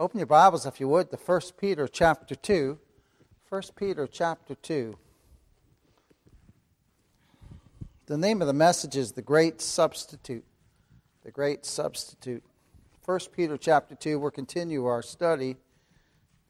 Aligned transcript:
Open 0.00 0.20
your 0.20 0.28
Bibles, 0.28 0.64
if 0.64 0.78
you 0.78 0.86
would, 0.86 1.10
to 1.10 1.16
1 1.16 1.40
Peter 1.60 1.88
chapter 1.88 2.36
2. 2.36 2.78
1 3.48 3.62
Peter 3.74 4.06
chapter 4.06 4.54
2. 4.54 4.96
The 8.06 8.16
name 8.16 8.40
of 8.40 8.46
the 8.46 8.54
message 8.54 8.96
is 8.96 9.10
The 9.10 9.22
Great 9.22 9.60
Substitute. 9.60 10.44
The 11.24 11.32
Great 11.32 11.66
Substitute. 11.66 12.44
1 13.04 13.18
Peter 13.34 13.56
chapter 13.56 13.96
2, 13.96 14.20
we'll 14.20 14.30
continue 14.30 14.86
our 14.86 15.02
study 15.02 15.56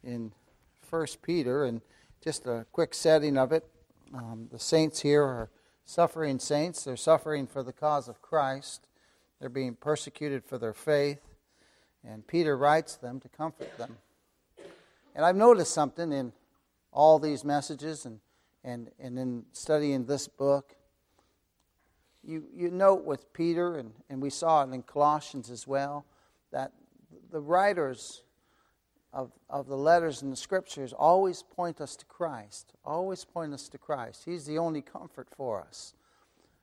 in 0.04 0.32
1 0.90 1.06
Peter, 1.22 1.64
and 1.64 1.80
just 2.22 2.44
a 2.44 2.66
quick 2.70 2.92
setting 2.92 3.38
of 3.38 3.50
it. 3.52 3.66
Um, 4.12 4.48
the 4.52 4.58
saints 4.58 5.00
here 5.00 5.22
are 5.22 5.48
suffering 5.86 6.38
saints. 6.38 6.84
They're 6.84 6.98
suffering 6.98 7.46
for 7.46 7.62
the 7.62 7.72
cause 7.72 8.08
of 8.08 8.20
Christ. 8.20 8.86
They're 9.40 9.48
being 9.48 9.74
persecuted 9.74 10.44
for 10.44 10.58
their 10.58 10.74
faith. 10.74 11.27
And 12.06 12.26
Peter 12.26 12.56
writes 12.56 12.96
them 12.96 13.20
to 13.20 13.28
comfort 13.28 13.76
them. 13.76 13.96
And 15.14 15.24
I've 15.24 15.36
noticed 15.36 15.72
something 15.72 16.12
in 16.12 16.32
all 16.92 17.18
these 17.18 17.44
messages 17.44 18.06
and, 18.06 18.20
and, 18.64 18.90
and 18.98 19.18
in 19.18 19.44
studying 19.52 20.06
this 20.06 20.28
book. 20.28 20.76
You, 22.22 22.44
you 22.52 22.70
note 22.70 23.04
with 23.04 23.32
Peter, 23.32 23.76
and, 23.76 23.92
and 24.08 24.20
we 24.22 24.30
saw 24.30 24.62
it 24.62 24.72
in 24.72 24.82
Colossians 24.82 25.50
as 25.50 25.66
well, 25.66 26.04
that 26.52 26.72
the 27.30 27.40
writers 27.40 28.22
of, 29.12 29.32
of 29.48 29.66
the 29.66 29.76
letters 29.76 30.22
in 30.22 30.30
the 30.30 30.36
scriptures 30.36 30.92
always 30.92 31.42
point 31.42 31.80
us 31.80 31.96
to 31.96 32.04
Christ, 32.04 32.72
always 32.84 33.24
point 33.24 33.54
us 33.54 33.68
to 33.70 33.78
Christ. 33.78 34.22
He's 34.24 34.46
the 34.46 34.58
only 34.58 34.82
comfort 34.82 35.28
for 35.34 35.60
us. 35.60 35.94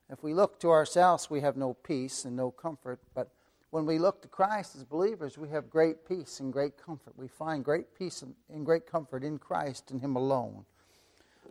If 0.10 0.24
we 0.24 0.34
look 0.34 0.60
to 0.60 0.70
ourselves, 0.70 1.30
we 1.30 1.42
have 1.42 1.58
no 1.58 1.74
peace 1.74 2.26
and 2.26 2.36
no 2.36 2.52
comfort, 2.52 3.00
but 3.14 3.32
when 3.76 3.86
we 3.86 4.00
look 4.00 4.22
to 4.22 4.30
Christ 4.30 4.78
as 4.78 4.86
believers, 4.86 5.38
we 5.38 5.50
have 5.50 5.70
great 5.70 6.08
peace 6.08 6.40
and 6.40 6.54
great 6.54 6.78
comfort. 6.78 7.12
We 7.18 7.28
find 7.28 7.62
great 7.62 7.94
peace 7.94 8.24
and 8.50 8.66
great 8.66 8.90
comfort 8.90 9.22
in 9.22 9.38
Christ 9.38 9.92
and 9.92 10.00
Him 10.00 10.16
alone. 10.16 10.64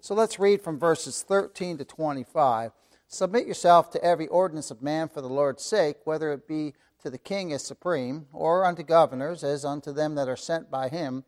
So 0.00 0.14
let's 0.14 0.38
read 0.38 0.62
from 0.62 0.78
verses 0.78 1.22
13 1.22 1.76
to 1.76 1.84
25. 1.84 2.72
Submit 3.08 3.46
yourself 3.46 3.90
to 3.90 4.02
every 4.02 4.26
ordinance 4.28 4.70
of 4.70 4.80
man 4.80 5.10
for 5.10 5.20
the 5.20 5.28
Lord's 5.28 5.62
sake, 5.62 5.98
whether 6.04 6.32
it 6.32 6.48
be 6.48 6.72
to 7.02 7.10
the 7.10 7.18
king 7.18 7.52
as 7.52 7.62
supreme, 7.62 8.24
or 8.32 8.64
unto 8.64 8.82
governors, 8.82 9.44
as 9.44 9.62
unto 9.62 9.92
them 9.92 10.14
that 10.14 10.26
are 10.26 10.34
sent 10.34 10.70
by 10.70 10.88
him, 10.88 11.24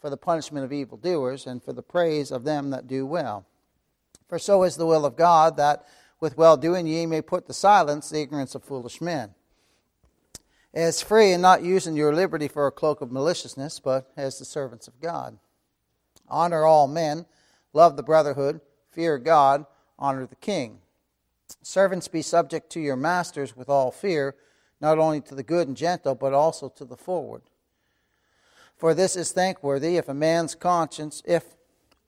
for 0.00 0.10
the 0.10 0.16
punishment 0.16 0.64
of 0.64 0.72
evildoers, 0.72 1.44
and 1.48 1.60
for 1.60 1.72
the 1.72 1.82
praise 1.82 2.30
of 2.30 2.44
them 2.44 2.70
that 2.70 2.86
do 2.86 3.04
well. 3.04 3.44
For 4.28 4.38
so 4.38 4.62
is 4.62 4.76
the 4.76 4.86
will 4.86 5.06
of 5.06 5.16
God, 5.16 5.56
that 5.56 5.84
with 6.20 6.36
well 6.36 6.56
doing 6.56 6.86
ye 6.86 7.04
may 7.04 7.20
put 7.20 7.48
to 7.48 7.52
silence 7.52 8.10
the 8.10 8.20
ignorance 8.20 8.54
of 8.54 8.62
foolish 8.62 9.00
men 9.00 9.34
as 10.76 11.00
free 11.00 11.32
and 11.32 11.40
not 11.40 11.64
using 11.64 11.96
your 11.96 12.14
liberty 12.14 12.48
for 12.48 12.66
a 12.66 12.72
cloak 12.72 13.00
of 13.00 13.10
maliciousness, 13.10 13.80
but 13.80 14.12
as 14.14 14.38
the 14.38 14.44
servants 14.44 14.86
of 14.86 15.00
God. 15.00 15.38
Honor 16.28 16.64
all 16.66 16.86
men, 16.86 17.24
love 17.72 17.96
the 17.96 18.02
brotherhood, 18.02 18.60
fear 18.90 19.16
God, 19.16 19.64
honor 19.98 20.26
the 20.26 20.36
king. 20.36 20.80
Servants, 21.62 22.08
be 22.08 22.20
subject 22.20 22.70
to 22.70 22.80
your 22.80 22.96
masters 22.96 23.56
with 23.56 23.70
all 23.70 23.90
fear, 23.90 24.34
not 24.78 24.98
only 24.98 25.22
to 25.22 25.34
the 25.34 25.42
good 25.42 25.66
and 25.66 25.76
gentle, 25.76 26.14
but 26.14 26.34
also 26.34 26.68
to 26.68 26.84
the 26.84 26.96
forward. 26.96 27.42
For 28.76 28.92
this 28.92 29.16
is 29.16 29.32
thankworthy 29.32 29.96
if 29.96 30.10
a 30.10 30.14
man's 30.14 30.54
conscience, 30.54 31.22
if 31.24 31.56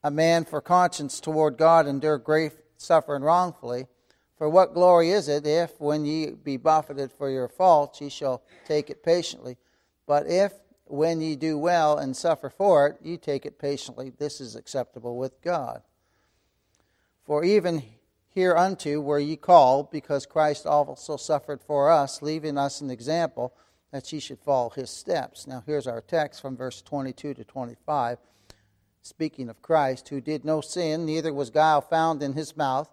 a 0.05 0.11
man 0.11 0.45
for 0.45 0.61
conscience 0.61 1.21
toward 1.21 1.57
God 1.57 1.87
endure 1.87 2.19
great 2.19 2.53
suffering 2.77 3.23
wrongfully, 3.23 3.87
for 4.39 4.49
what 4.49 4.73
glory 4.73 5.11
is 5.11 5.29
it 5.29 5.47
if, 5.47 5.81
when 5.81 6.07
ye 6.07 6.31
be 6.31 6.57
buffeted 6.57 7.11
for 7.11 7.29
your 7.29 7.49
faults, 7.49 8.01
ye 8.01 8.09
shall 8.09 8.43
take 8.67 8.89
it 8.89 9.03
patiently? 9.03 9.57
But 10.07 10.29
if, 10.29 10.53
when 10.85 11.21
ye 11.21 11.35
do 11.35 11.59
well 11.59 11.99
and 11.99 12.17
suffer 12.17 12.49
for 12.49 12.87
it, 12.87 12.99
ye 13.03 13.17
take 13.17 13.45
it 13.45 13.59
patiently, 13.59 14.13
this 14.17 14.41
is 14.41 14.55
acceptable 14.55 15.17
with 15.17 15.43
God. 15.43 15.83
For 17.25 17.45
even 17.45 17.83
hereunto 18.33 19.01
were 19.01 19.19
ye 19.19 19.37
called, 19.37 19.91
because 19.91 20.25
Christ 20.25 20.67
also 20.67 21.17
suffered 21.17 21.61
for 21.61 21.91
us, 21.91 22.23
leaving 22.23 22.57
us 22.57 22.81
an 22.81 22.91
example 22.91 23.53
that 23.91 24.13
ye 24.13 24.21
should 24.21 24.39
follow 24.39 24.71
his 24.71 24.89
steps. 24.89 25.49
Now, 25.49 25.65
here's 25.67 25.89
our 25.89 26.01
text 26.01 26.41
from 26.41 26.57
verse 26.57 26.81
22 26.81 27.35
to 27.35 27.45
25. 27.45 28.19
Speaking 29.03 29.49
of 29.49 29.63
Christ, 29.63 30.11
who 30.11 30.21
did 30.21 30.45
no 30.45 30.61
sin, 30.61 31.07
neither 31.07 31.35
was 31.35 31.51
guile 31.51 31.81
found 31.81 32.23
in 32.23 32.35
his 32.35 32.57
mouth 32.57 32.89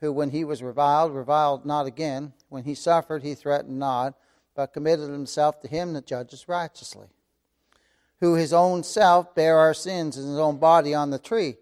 who, 0.00 0.12
when 0.12 0.30
he 0.30 0.44
was 0.44 0.62
reviled, 0.62 1.14
reviled 1.14 1.64
not 1.64 1.86
again. 1.86 2.32
When 2.48 2.64
he 2.64 2.74
suffered, 2.74 3.22
he 3.22 3.34
threatened 3.34 3.78
not, 3.78 4.14
but 4.54 4.72
committed 4.72 5.10
himself 5.10 5.60
to 5.60 5.68
him 5.68 5.92
that 5.94 6.06
judges 6.06 6.48
righteously. 6.48 7.08
Who 8.20 8.34
his 8.34 8.52
own 8.52 8.82
self 8.82 9.34
bare 9.34 9.58
our 9.58 9.74
sins 9.74 10.16
in 10.16 10.26
his 10.26 10.38
own 10.38 10.58
body 10.58 10.94
on 10.94 11.10
the 11.10 11.18
tree, 11.18 11.56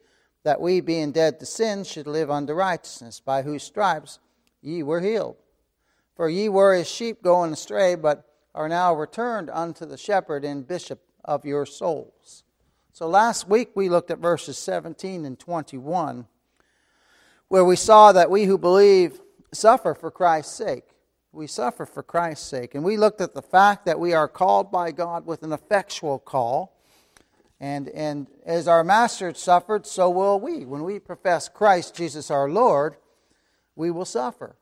that 0.44 0.61
we, 0.61 0.81
being 0.81 1.12
dead 1.12 1.41
to 1.41 1.47
sin, 1.47 1.84
should 1.84 2.06
live 2.06 2.31
unto 2.31 2.53
righteousness, 2.53 3.21
by 3.21 3.43
whose 3.43 3.62
stripes 3.62 4.19
ye 4.61 4.83
were 4.83 5.00
healed. 5.00 5.37
For 6.15 6.28
ye 6.28 6.49
were 6.49 6.75
as 6.75 6.89
sheep 6.89 7.23
going 7.23 7.53
astray, 7.53 7.97
but 7.97 8.25
are 8.55 8.69
now 8.69 8.94
returned 8.94 9.50
unto 9.50 9.84
the 9.84 9.97
shepherd 9.97 10.44
and 10.44 10.67
bishop 10.67 11.00
of 11.25 11.44
your 11.44 11.67
souls. 11.67 12.44
So 12.93 13.09
last 13.09 13.49
week 13.49 13.71
we 13.75 13.89
looked 13.89 14.12
at 14.12 14.19
verses 14.19 14.56
17 14.59 15.25
and 15.25 15.39
21 15.39 16.28
where 17.55 17.65
we 17.65 17.77
saw 17.77 18.11
that 18.11 18.33
we 18.33 18.47
who 18.47 18.59
believe 18.59 19.21
suffer 19.53 19.95
for 19.95 20.11
Christ's 20.11 20.57
sake. 20.57 20.83
We 21.31 21.47
suffer 21.47 21.87
for 21.87 22.03
Christ's 22.03 22.49
sake. 22.49 22.75
And 22.75 22.83
we 22.83 22.97
looked 22.97 23.21
at 23.21 23.33
the 23.33 23.43
fact 23.43 23.87
that 23.87 24.01
we 24.01 24.13
are 24.13 24.27
called 24.27 24.73
by 24.73 24.91
God 24.91 25.25
with 25.25 25.45
an 25.45 25.53
effectual 25.53 26.19
call. 26.19 26.77
And, 27.61 27.89
and 27.91 28.27
as 28.45 28.67
our 28.67 28.83
Master 28.83 29.33
suffered, 29.35 29.87
so 29.87 30.11
will 30.11 30.41
we. 30.41 30.65
When 30.65 30.83
we 30.83 30.99
profess 30.99 31.49
Christ 31.49 31.95
Jesus 31.95 32.29
our 32.29 32.51
Lord, 32.51 32.97
we 33.77 33.89
will 33.89 34.05
suffer. 34.05 34.57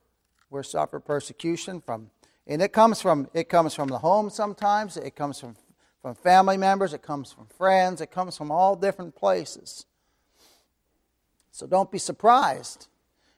We'll 0.50 0.62
suffer 0.62 1.00
persecution 1.00 1.80
from, 1.80 2.10
and 2.46 2.60
it 2.60 2.74
comes 2.74 3.00
from 3.00 3.26
it 3.32 3.48
comes 3.48 3.74
from 3.74 3.88
the 3.88 4.00
home 4.00 4.28
sometimes, 4.28 4.98
it 4.98 5.16
comes 5.16 5.40
from, 5.40 5.56
from 6.02 6.14
family 6.14 6.58
members, 6.58 6.92
it 6.92 7.00
comes 7.00 7.32
from 7.32 7.46
friends, 7.46 8.02
it 8.02 8.10
comes 8.10 8.36
from 8.36 8.50
all 8.50 8.76
different 8.76 9.16
places. 9.16 9.86
So 11.52 11.66
don't 11.66 11.92
be 11.92 11.98
surprised. 11.98 12.88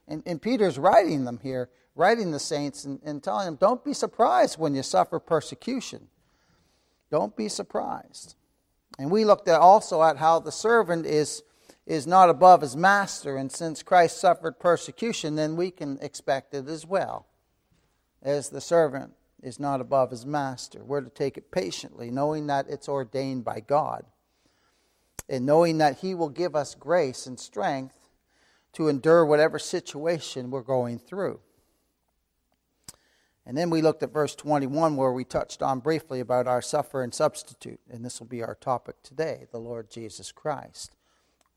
And, 0.07 0.23
and 0.25 0.41
Peter's 0.41 0.79
writing 0.79 1.25
them 1.25 1.39
here, 1.43 1.69
writing 1.95 2.31
the 2.31 2.39
saints 2.39 2.85
and, 2.85 2.99
and 3.03 3.21
telling 3.21 3.45
them, 3.45 3.57
don't 3.59 3.83
be 3.83 3.93
surprised 3.93 4.57
when 4.57 4.73
you 4.73 4.81
suffer 4.81 5.19
persecution. 5.19 6.07
Don't 7.11 7.35
be 7.35 7.49
surprised. 7.49 8.35
And 8.97 9.11
we 9.11 9.25
looked 9.25 9.47
at 9.47 9.59
also 9.59 10.01
at 10.01 10.17
how 10.17 10.39
the 10.39 10.51
servant 10.51 11.05
is, 11.05 11.43
is 11.85 12.07
not 12.07 12.29
above 12.29 12.61
his 12.61 12.75
master, 12.75 13.35
and 13.35 13.51
since 13.51 13.83
Christ 13.83 14.17
suffered 14.17 14.59
persecution, 14.59 15.35
then 15.35 15.57
we 15.57 15.69
can 15.69 15.99
expect 16.01 16.53
it 16.53 16.69
as 16.69 16.85
well. 16.85 17.27
As 18.23 18.49
the 18.49 18.61
servant 18.61 19.11
is 19.43 19.59
not 19.59 19.81
above 19.81 20.11
his 20.11 20.25
master. 20.25 20.83
We're 20.83 21.01
to 21.01 21.09
take 21.09 21.37
it 21.37 21.51
patiently, 21.51 22.09
knowing 22.09 22.47
that 22.47 22.67
it's 22.69 22.87
ordained 22.89 23.43
by 23.43 23.59
God, 23.59 24.05
and 25.27 25.45
knowing 25.45 25.77
that 25.79 25.99
he 25.99 26.15
will 26.15 26.29
give 26.29 26.55
us 26.55 26.75
grace 26.75 27.27
and 27.27 27.39
strength 27.39 28.04
to 28.75 28.87
endure 28.89 29.25
whatever 29.25 29.57
situation 29.57 30.51
we're 30.51 30.61
going 30.61 30.99
through. 30.99 31.39
And 33.45 33.55
then 33.55 33.69
we 33.69 33.81
looked 33.81 34.03
at 34.03 34.11
verse 34.11 34.35
21 34.35 34.95
where 34.95 35.11
we 35.11 35.23
touched 35.23 35.61
on 35.61 35.79
briefly 35.79 36.19
about 36.19 36.47
our 36.47 36.61
suffering 36.61 37.11
substitute. 37.11 37.79
And 37.89 38.03
this 38.03 38.19
will 38.19 38.27
be 38.27 38.43
our 38.43 38.55
topic 38.55 38.95
today 39.03 39.45
the 39.51 39.59
Lord 39.59 39.89
Jesus 39.89 40.31
Christ, 40.31 40.95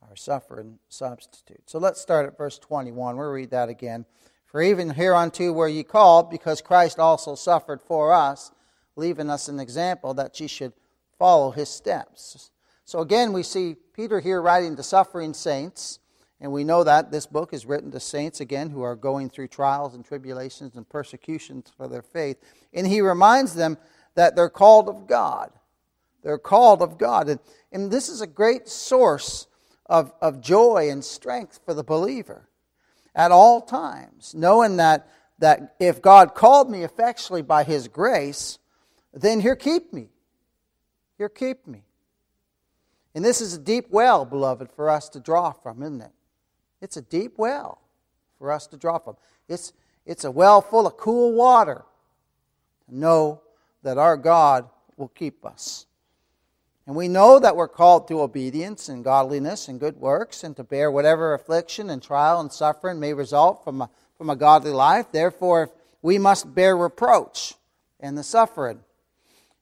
our 0.08 0.14
suffering 0.14 0.78
substitute. 0.88 1.62
So 1.66 1.78
let's 1.78 2.00
start 2.00 2.26
at 2.26 2.36
verse 2.36 2.58
21. 2.58 3.16
We'll 3.16 3.30
read 3.30 3.50
that 3.50 3.68
again. 3.68 4.04
For 4.46 4.62
even 4.62 4.90
hereunto 4.90 5.52
were 5.52 5.68
ye 5.68 5.82
called, 5.82 6.30
because 6.30 6.62
Christ 6.62 6.98
also 6.98 7.34
suffered 7.34 7.82
for 7.82 8.12
us, 8.12 8.50
leaving 8.96 9.28
us 9.28 9.48
an 9.48 9.60
example 9.60 10.14
that 10.14 10.38
ye 10.40 10.46
should 10.46 10.72
follow 11.18 11.50
his 11.50 11.68
steps. 11.68 12.50
So 12.84 13.00
again, 13.00 13.32
we 13.32 13.42
see 13.42 13.76
Peter 13.92 14.20
here 14.20 14.40
writing 14.40 14.76
to 14.76 14.82
suffering 14.82 15.34
saints 15.34 15.98
and 16.40 16.52
we 16.52 16.62
know 16.62 16.84
that 16.84 17.10
this 17.10 17.26
book 17.26 17.52
is 17.52 17.66
written 17.66 17.90
to 17.90 18.00
saints, 18.00 18.40
again, 18.40 18.70
who 18.70 18.82
are 18.82 18.94
going 18.94 19.28
through 19.28 19.48
trials 19.48 19.94
and 19.94 20.04
tribulations 20.04 20.76
and 20.76 20.88
persecutions 20.88 21.72
for 21.76 21.88
their 21.88 22.02
faith. 22.02 22.38
And 22.72 22.86
he 22.86 23.00
reminds 23.00 23.54
them 23.54 23.76
that 24.14 24.36
they're 24.36 24.48
called 24.48 24.88
of 24.88 25.08
God. 25.08 25.50
They're 26.22 26.38
called 26.38 26.80
of 26.80 26.96
God. 26.96 27.28
And, 27.28 27.40
and 27.72 27.90
this 27.90 28.08
is 28.08 28.20
a 28.20 28.26
great 28.26 28.68
source 28.68 29.48
of, 29.86 30.12
of 30.20 30.40
joy 30.40 30.88
and 30.90 31.04
strength 31.04 31.60
for 31.64 31.74
the 31.74 31.82
believer 31.82 32.48
at 33.16 33.32
all 33.32 33.60
times, 33.60 34.32
knowing 34.34 34.76
that, 34.76 35.08
that 35.40 35.74
if 35.80 36.00
God 36.00 36.34
called 36.34 36.70
me 36.70 36.84
effectually 36.84 37.42
by 37.42 37.64
his 37.64 37.88
grace, 37.88 38.60
then 39.12 39.40
here 39.40 39.56
keep 39.56 39.92
me. 39.92 40.08
Here 41.16 41.28
keep 41.28 41.66
me. 41.66 41.82
And 43.12 43.24
this 43.24 43.40
is 43.40 43.54
a 43.54 43.58
deep 43.58 43.86
well, 43.90 44.24
beloved, 44.24 44.70
for 44.70 44.88
us 44.88 45.08
to 45.08 45.20
draw 45.20 45.50
from, 45.50 45.82
isn't 45.82 46.02
it? 46.02 46.12
It's 46.80 46.96
a 46.96 47.02
deep 47.02 47.34
well 47.36 47.80
for 48.38 48.52
us 48.52 48.66
to 48.68 48.76
draw 48.76 48.98
from. 48.98 49.16
It's, 49.48 49.72
it's 50.06 50.24
a 50.24 50.30
well 50.30 50.60
full 50.60 50.86
of 50.86 50.96
cool 50.96 51.32
water 51.34 51.84
to 52.88 52.96
know 52.96 53.42
that 53.82 53.98
our 53.98 54.16
God 54.16 54.68
will 54.96 55.08
keep 55.08 55.44
us. 55.44 55.86
And 56.86 56.96
we 56.96 57.06
know 57.06 57.38
that 57.38 57.54
we're 57.54 57.68
called 57.68 58.08
to 58.08 58.22
obedience 58.22 58.88
and 58.88 59.04
godliness 59.04 59.68
and 59.68 59.78
good 59.78 59.98
works 59.98 60.42
and 60.42 60.56
to 60.56 60.64
bear 60.64 60.90
whatever 60.90 61.34
affliction 61.34 61.90
and 61.90 62.02
trial 62.02 62.40
and 62.40 62.50
suffering 62.50 62.98
may 62.98 63.12
result 63.12 63.62
from 63.62 63.82
a, 63.82 63.90
from 64.16 64.30
a 64.30 64.36
godly 64.36 64.70
life. 64.70 65.12
Therefore, 65.12 65.70
we 66.00 66.16
must 66.16 66.54
bear 66.54 66.76
reproach 66.76 67.54
and 68.00 68.16
the 68.16 68.22
suffering 68.22 68.80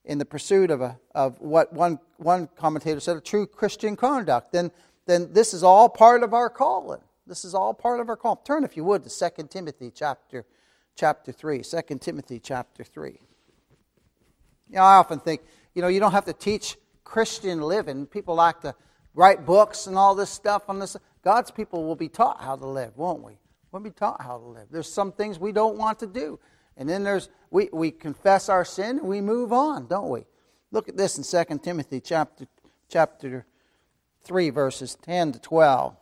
in 0.05 0.19
the 0.19 0.25
pursuit 0.25 0.71
of, 0.71 0.79
a, 0.81 0.97
of 1.13 1.39
what 1.41 1.73
one, 1.73 1.99
one 2.15 2.47
commentator 2.55 3.01
said, 3.01 3.17
a 3.17 3.21
true 3.21 3.45
Christian 3.45 3.97
conduct. 3.97 4.53
Then, 4.53 4.71
then 5.05 5.33
this 5.33 5.53
is 5.53 5.63
all 5.63 5.89
part 5.89 6.23
of 6.23 6.33
our 6.33 6.49
calling. 6.49 7.01
This 7.27 7.43
is 7.43 7.53
all 7.53 7.73
part 7.73 7.99
of 7.99 8.09
our 8.09 8.15
call. 8.15 8.37
Turn, 8.37 8.63
if 8.63 8.77
you 8.77 8.83
would, 8.85 9.03
to 9.03 9.31
2 9.37 9.47
Timothy 9.49 9.91
chapter, 9.93 10.45
chapter 10.95 11.31
3. 11.31 11.61
2 11.61 11.81
Timothy 11.99 12.39
chapter 12.39 12.83
3. 12.83 13.19
You 14.69 14.75
know, 14.75 14.81
I 14.81 14.95
often 14.95 15.19
think, 15.19 15.41
you 15.73 15.81
know, 15.81 15.87
you 15.87 15.99
don't 15.99 16.11
have 16.11 16.25
to 16.25 16.33
teach 16.33 16.77
Christian 17.03 17.61
living. 17.61 18.05
People 18.05 18.35
like 18.35 18.61
to 18.61 18.75
write 19.13 19.45
books 19.45 19.87
and 19.87 19.97
all 19.97 20.15
this 20.15 20.29
stuff 20.29 20.63
on 20.69 20.79
this. 20.79 20.95
God's 21.23 21.51
people 21.51 21.85
will 21.85 21.95
be 21.95 22.09
taught 22.09 22.41
how 22.41 22.55
to 22.55 22.65
live, 22.65 22.97
won't 22.97 23.23
we? 23.23 23.33
We'll 23.71 23.81
be 23.81 23.91
taught 23.91 24.21
how 24.21 24.37
to 24.37 24.45
live. 24.45 24.67
There's 24.71 24.91
some 24.91 25.11
things 25.11 25.39
we 25.39 25.51
don't 25.51 25.77
want 25.77 25.99
to 25.99 26.07
do. 26.07 26.39
And 26.77 26.87
then 26.87 27.03
there's 27.03 27.29
we, 27.49 27.69
we 27.73 27.91
confess 27.91 28.49
our 28.49 28.63
sin 28.63 28.99
and 28.99 29.07
we 29.07 29.19
move 29.19 29.51
on, 29.51 29.87
don't 29.87 30.09
we? 30.09 30.25
Look 30.71 30.89
at 30.89 30.97
this 30.97 31.17
in 31.17 31.23
2 31.23 31.59
Timothy 31.59 31.99
chapter 31.99 32.45
chapter 32.89 33.45
3 34.23 34.49
verses 34.49 34.95
10 35.01 35.33
to 35.33 35.39
12. 35.39 35.95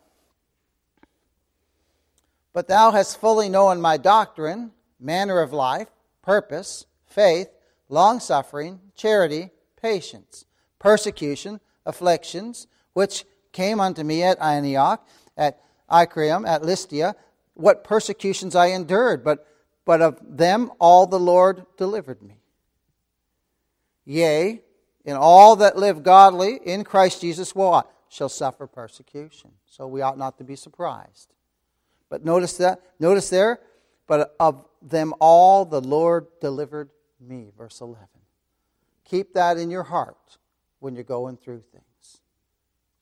But 2.55 2.69
thou 2.69 2.91
hast 2.91 3.19
fully 3.19 3.49
known 3.49 3.81
my 3.81 3.97
doctrine, 3.97 4.71
manner 4.97 5.41
of 5.41 5.51
life, 5.51 5.89
purpose, 6.21 6.85
faith, 7.05 7.49
long 7.89 8.21
suffering, 8.21 8.79
charity, 8.95 9.51
patience 9.79 10.45
persecution, 10.79 11.59
afflictions, 11.85 12.67
which 12.93 13.25
came 13.51 13.79
unto 13.79 14.03
me 14.03 14.21
at 14.21 14.39
Antioch, 14.39 15.05
at 15.35 15.59
Iconium, 15.91 16.45
at 16.45 16.63
Lystra, 16.63 17.15
what 17.55 17.83
persecutions 17.83 18.55
I 18.55 18.67
endured, 18.67 19.23
but, 19.23 19.47
but 19.83 20.01
of 20.01 20.19
them 20.21 20.71
all 20.79 21.07
the 21.07 21.19
Lord 21.19 21.65
delivered 21.75 22.21
me. 22.21 22.37
Yea, 24.05 24.61
in 25.03 25.15
all 25.15 25.55
that 25.55 25.75
live 25.75 26.03
godly 26.03 26.59
in 26.63 26.83
Christ 26.83 27.19
Jesus 27.19 27.55
will 27.55 27.83
shall 28.07 28.29
suffer 28.29 28.67
persecution. 28.67 29.51
So 29.65 29.87
we 29.87 30.01
ought 30.01 30.19
not 30.19 30.37
to 30.37 30.43
be 30.43 30.55
surprised. 30.55 31.34
But 32.15 32.23
notice 32.23 32.55
that, 32.59 32.81
notice 32.97 33.29
there, 33.29 33.59
but 34.07 34.37
of 34.39 34.65
them 34.81 35.13
all 35.19 35.65
the 35.65 35.81
Lord 35.81 36.27
delivered 36.39 36.89
me. 37.19 37.51
Verse 37.57 37.81
11. 37.81 38.07
Keep 39.03 39.33
that 39.33 39.57
in 39.57 39.69
your 39.69 39.83
heart 39.83 40.37
when 40.79 40.95
you're 40.95 41.03
going 41.03 41.35
through 41.35 41.61
things. 41.73 42.21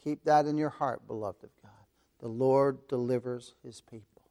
Keep 0.04 0.24
that 0.24 0.48
in 0.48 0.58
your 0.58 0.72
heart, 0.72 1.06
beloved 1.06 1.44
of 1.44 1.52
God. 1.62 1.72
The 2.22 2.28
Lord 2.28 2.88
delivers 2.88 3.54
his 3.64 3.82
people. 3.82 4.24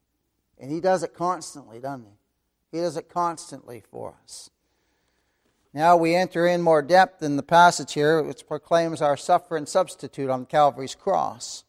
And 0.58 0.68
he 0.68 0.80
does 0.80 1.04
it 1.04 1.14
constantly, 1.14 1.78
doesn't 1.78 2.04
he? 2.04 2.76
He 2.76 2.82
does 2.82 2.96
it 2.96 3.08
constantly 3.08 3.84
for 3.88 4.16
us. 4.24 4.50
Now 5.72 5.96
we 5.96 6.16
enter 6.16 6.44
in 6.44 6.60
more 6.60 6.82
depth 6.82 7.22
in 7.22 7.36
the 7.36 7.44
passage 7.44 7.92
here, 7.92 8.20
which 8.20 8.48
proclaims 8.48 9.00
our 9.00 9.16
suffering 9.16 9.66
substitute 9.66 10.28
on 10.28 10.44
Calvary's 10.44 10.96
cross. 10.96 11.62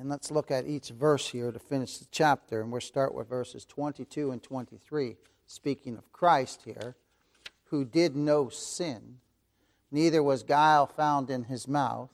And 0.00 0.08
let's 0.08 0.30
look 0.30 0.50
at 0.50 0.66
each 0.66 0.88
verse 0.88 1.28
here 1.28 1.52
to 1.52 1.58
finish 1.58 1.98
the 1.98 2.06
chapter. 2.10 2.62
And 2.62 2.72
we'll 2.72 2.80
start 2.80 3.14
with 3.14 3.28
verses 3.28 3.66
22 3.66 4.30
and 4.30 4.42
23, 4.42 5.18
speaking 5.46 5.98
of 5.98 6.10
Christ 6.10 6.62
here 6.64 6.96
who 7.64 7.84
did 7.84 8.16
no 8.16 8.48
sin, 8.48 9.18
neither 9.92 10.22
was 10.22 10.42
guile 10.42 10.86
found 10.86 11.28
in 11.28 11.44
his 11.44 11.68
mouth, 11.68 12.08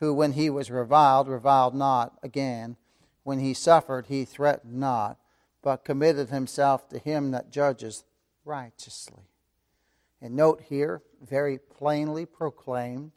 who, 0.00 0.12
when 0.12 0.32
he 0.32 0.50
was 0.50 0.70
reviled, 0.70 1.28
reviled 1.28 1.74
not 1.74 2.18
again. 2.22 2.76
When 3.22 3.40
he 3.40 3.54
suffered, 3.54 4.08
he 4.08 4.26
threatened 4.26 4.78
not, 4.78 5.16
but 5.62 5.86
committed 5.86 6.28
himself 6.28 6.90
to 6.90 6.98
him 6.98 7.30
that 7.30 7.50
judges 7.50 8.04
righteously. 8.44 9.24
And 10.20 10.36
note 10.36 10.64
here, 10.68 11.00
very 11.26 11.56
plainly 11.56 12.26
proclaimed, 12.26 13.12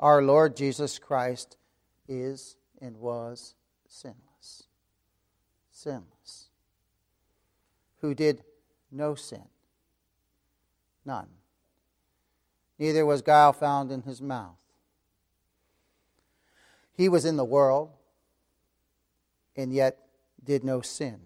our 0.00 0.22
Lord 0.22 0.56
Jesus 0.56 0.98
Christ 0.98 1.56
is 2.08 2.56
and 2.80 2.96
was 2.96 3.54
sinless. 3.86 4.64
Sinless. 5.70 6.48
Who 8.00 8.14
did 8.14 8.44
no 8.90 9.14
sin 9.14 9.48
None. 11.08 11.28
Neither 12.78 13.06
was 13.06 13.22
guile 13.22 13.54
found 13.54 13.90
in 13.90 14.02
his 14.02 14.20
mouth. 14.20 14.58
He 16.92 17.08
was 17.08 17.24
in 17.24 17.36
the 17.36 17.46
world, 17.46 17.88
and 19.56 19.72
yet 19.72 19.96
did 20.44 20.64
no 20.64 20.82
sin. 20.82 21.18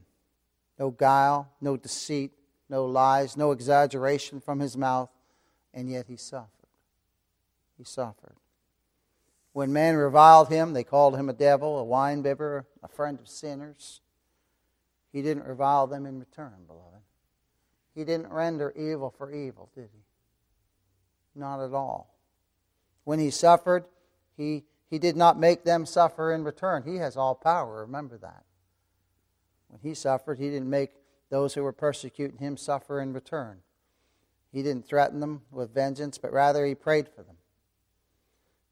No 0.78 0.90
guile, 0.90 1.50
no 1.60 1.76
deceit, 1.76 2.30
no 2.68 2.84
lies, 2.84 3.36
no 3.36 3.50
exaggeration 3.50 4.40
from 4.40 4.60
his 4.60 4.76
mouth, 4.76 5.10
and 5.74 5.90
yet 5.90 6.06
he 6.06 6.16
suffered. 6.16 6.48
He 7.76 7.82
suffered. 7.82 8.36
When 9.52 9.72
men 9.72 9.96
reviled 9.96 10.48
him, 10.48 10.72
they 10.72 10.84
called 10.84 11.16
him 11.16 11.28
a 11.28 11.34
devil, 11.34 11.78
a 11.78 11.84
winebibber, 11.84 12.64
a 12.82 12.88
friend 12.88 13.18
of 13.18 13.28
sinners. 13.28 14.00
He 15.12 15.20
didn't 15.20 15.44
revile 15.44 15.86
them 15.86 16.06
in 16.06 16.18
return, 16.18 16.64
beloved. 16.66 17.02
He 17.94 18.04
didn't 18.04 18.32
render 18.32 18.72
evil 18.74 19.14
for 19.16 19.30
evil, 19.30 19.68
did 19.74 19.90
he? 19.92 20.00
Not 21.38 21.62
at 21.62 21.74
all. 21.74 22.16
When 23.04 23.18
he 23.18 23.30
suffered, 23.30 23.84
he, 24.36 24.64
he 24.88 24.98
did 24.98 25.16
not 25.16 25.38
make 25.38 25.64
them 25.64 25.84
suffer 25.84 26.32
in 26.32 26.44
return. 26.44 26.84
He 26.84 26.96
has 26.96 27.16
all 27.16 27.34
power, 27.34 27.82
remember 27.82 28.16
that. 28.18 28.44
When 29.68 29.80
he 29.82 29.94
suffered, 29.94 30.38
he 30.38 30.48
didn't 30.48 30.70
make 30.70 30.92
those 31.28 31.54
who 31.54 31.62
were 31.62 31.72
persecuting 31.72 32.38
him 32.38 32.56
suffer 32.56 33.00
in 33.00 33.12
return. 33.12 33.58
He 34.52 34.62
didn't 34.62 34.86
threaten 34.86 35.20
them 35.20 35.42
with 35.50 35.74
vengeance, 35.74 36.16
but 36.16 36.32
rather 36.32 36.64
he 36.64 36.74
prayed 36.74 37.08
for 37.08 37.22
them. 37.22 37.36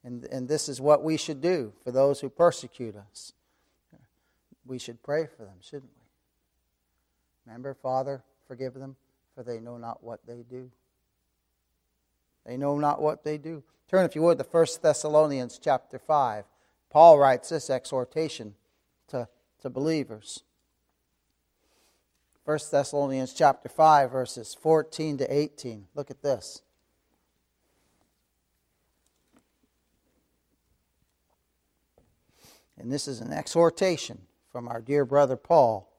And, 0.03 0.25
and 0.27 0.49
this 0.49 0.69
is 0.69 0.81
what 0.81 1.03
we 1.03 1.17
should 1.17 1.41
do 1.41 1.73
for 1.85 1.91
those 1.91 2.21
who 2.21 2.29
persecute 2.29 2.97
us. 2.97 3.33
We 4.67 4.79
should 4.79 5.03
pray 5.03 5.27
for 5.27 5.45
them, 5.45 5.57
shouldn't 5.61 5.91
we? 5.97 6.01
Remember, 7.47 7.75
Father, 7.75 8.23
forgive 8.47 8.75
them, 8.75 8.97
for 9.35 9.43
they 9.43 9.59
know 9.59 9.77
not 9.77 10.03
what 10.03 10.21
they 10.27 10.45
do. 10.49 10.71
They 12.47 12.57
know 12.57 12.79
not 12.79 13.03
what 13.03 13.25
they 13.25 13.37
do. 13.39 13.63
Turn, 13.89 14.05
if 14.05 14.15
you 14.15 14.23
would, 14.23 14.39
to 14.39 14.45
1 14.45 14.67
Thessalonians 14.83 15.59
chapter 15.63 15.99
5. 15.99 16.45
Paul 16.91 17.19
writes 17.19 17.49
this 17.49 17.71
exhortation 17.71 18.55
to, 19.09 19.29
to 19.61 19.71
believers. 19.71 20.43
1 22.45 22.59
Thessalonians 22.71 23.33
chapter 23.33 23.69
5, 23.69 24.11
verses 24.11 24.55
14 24.55 25.19
to 25.19 25.33
18. 25.35 25.87
Look 25.95 26.11
at 26.11 26.23
this. 26.23 26.63
And 32.81 32.91
this 32.91 33.07
is 33.07 33.21
an 33.21 33.33
exhortation 33.33 34.23
from 34.51 34.69
our 34.69 34.81
dear 34.81 35.05
brother 35.05 35.37
Paul. 35.37 35.93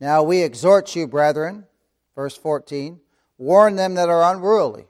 Now 0.00 0.22
we 0.22 0.42
exhort 0.42 0.94
you, 0.94 1.06
brethren, 1.06 1.66
Verse 2.18 2.36
14 2.36 2.98
Warn 3.38 3.76
them 3.76 3.94
that 3.94 4.08
are 4.08 4.34
unruly, 4.34 4.86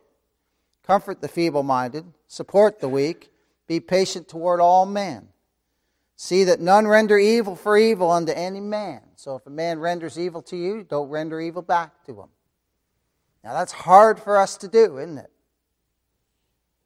comfort 0.82 1.20
the 1.20 1.28
feeble 1.28 1.62
minded, 1.62 2.06
support 2.26 2.80
the 2.80 2.88
weak, 2.88 3.30
be 3.66 3.80
patient 3.80 4.28
toward 4.28 4.62
all 4.62 4.86
men. 4.86 5.28
See 6.16 6.44
that 6.44 6.58
none 6.58 6.88
render 6.88 7.18
evil 7.18 7.54
for 7.54 7.76
evil 7.76 8.10
unto 8.10 8.32
any 8.32 8.60
man. 8.60 9.02
So 9.16 9.36
if 9.36 9.46
a 9.46 9.50
man 9.50 9.78
renders 9.78 10.18
evil 10.18 10.40
to 10.44 10.56
you, 10.56 10.86
don't 10.88 11.10
render 11.10 11.38
evil 11.38 11.60
back 11.60 12.02
to 12.06 12.18
him. 12.18 12.28
Now 13.44 13.52
that's 13.52 13.72
hard 13.72 14.18
for 14.18 14.38
us 14.38 14.56
to 14.56 14.68
do, 14.68 14.96
isn't 14.96 15.18
it? 15.18 15.30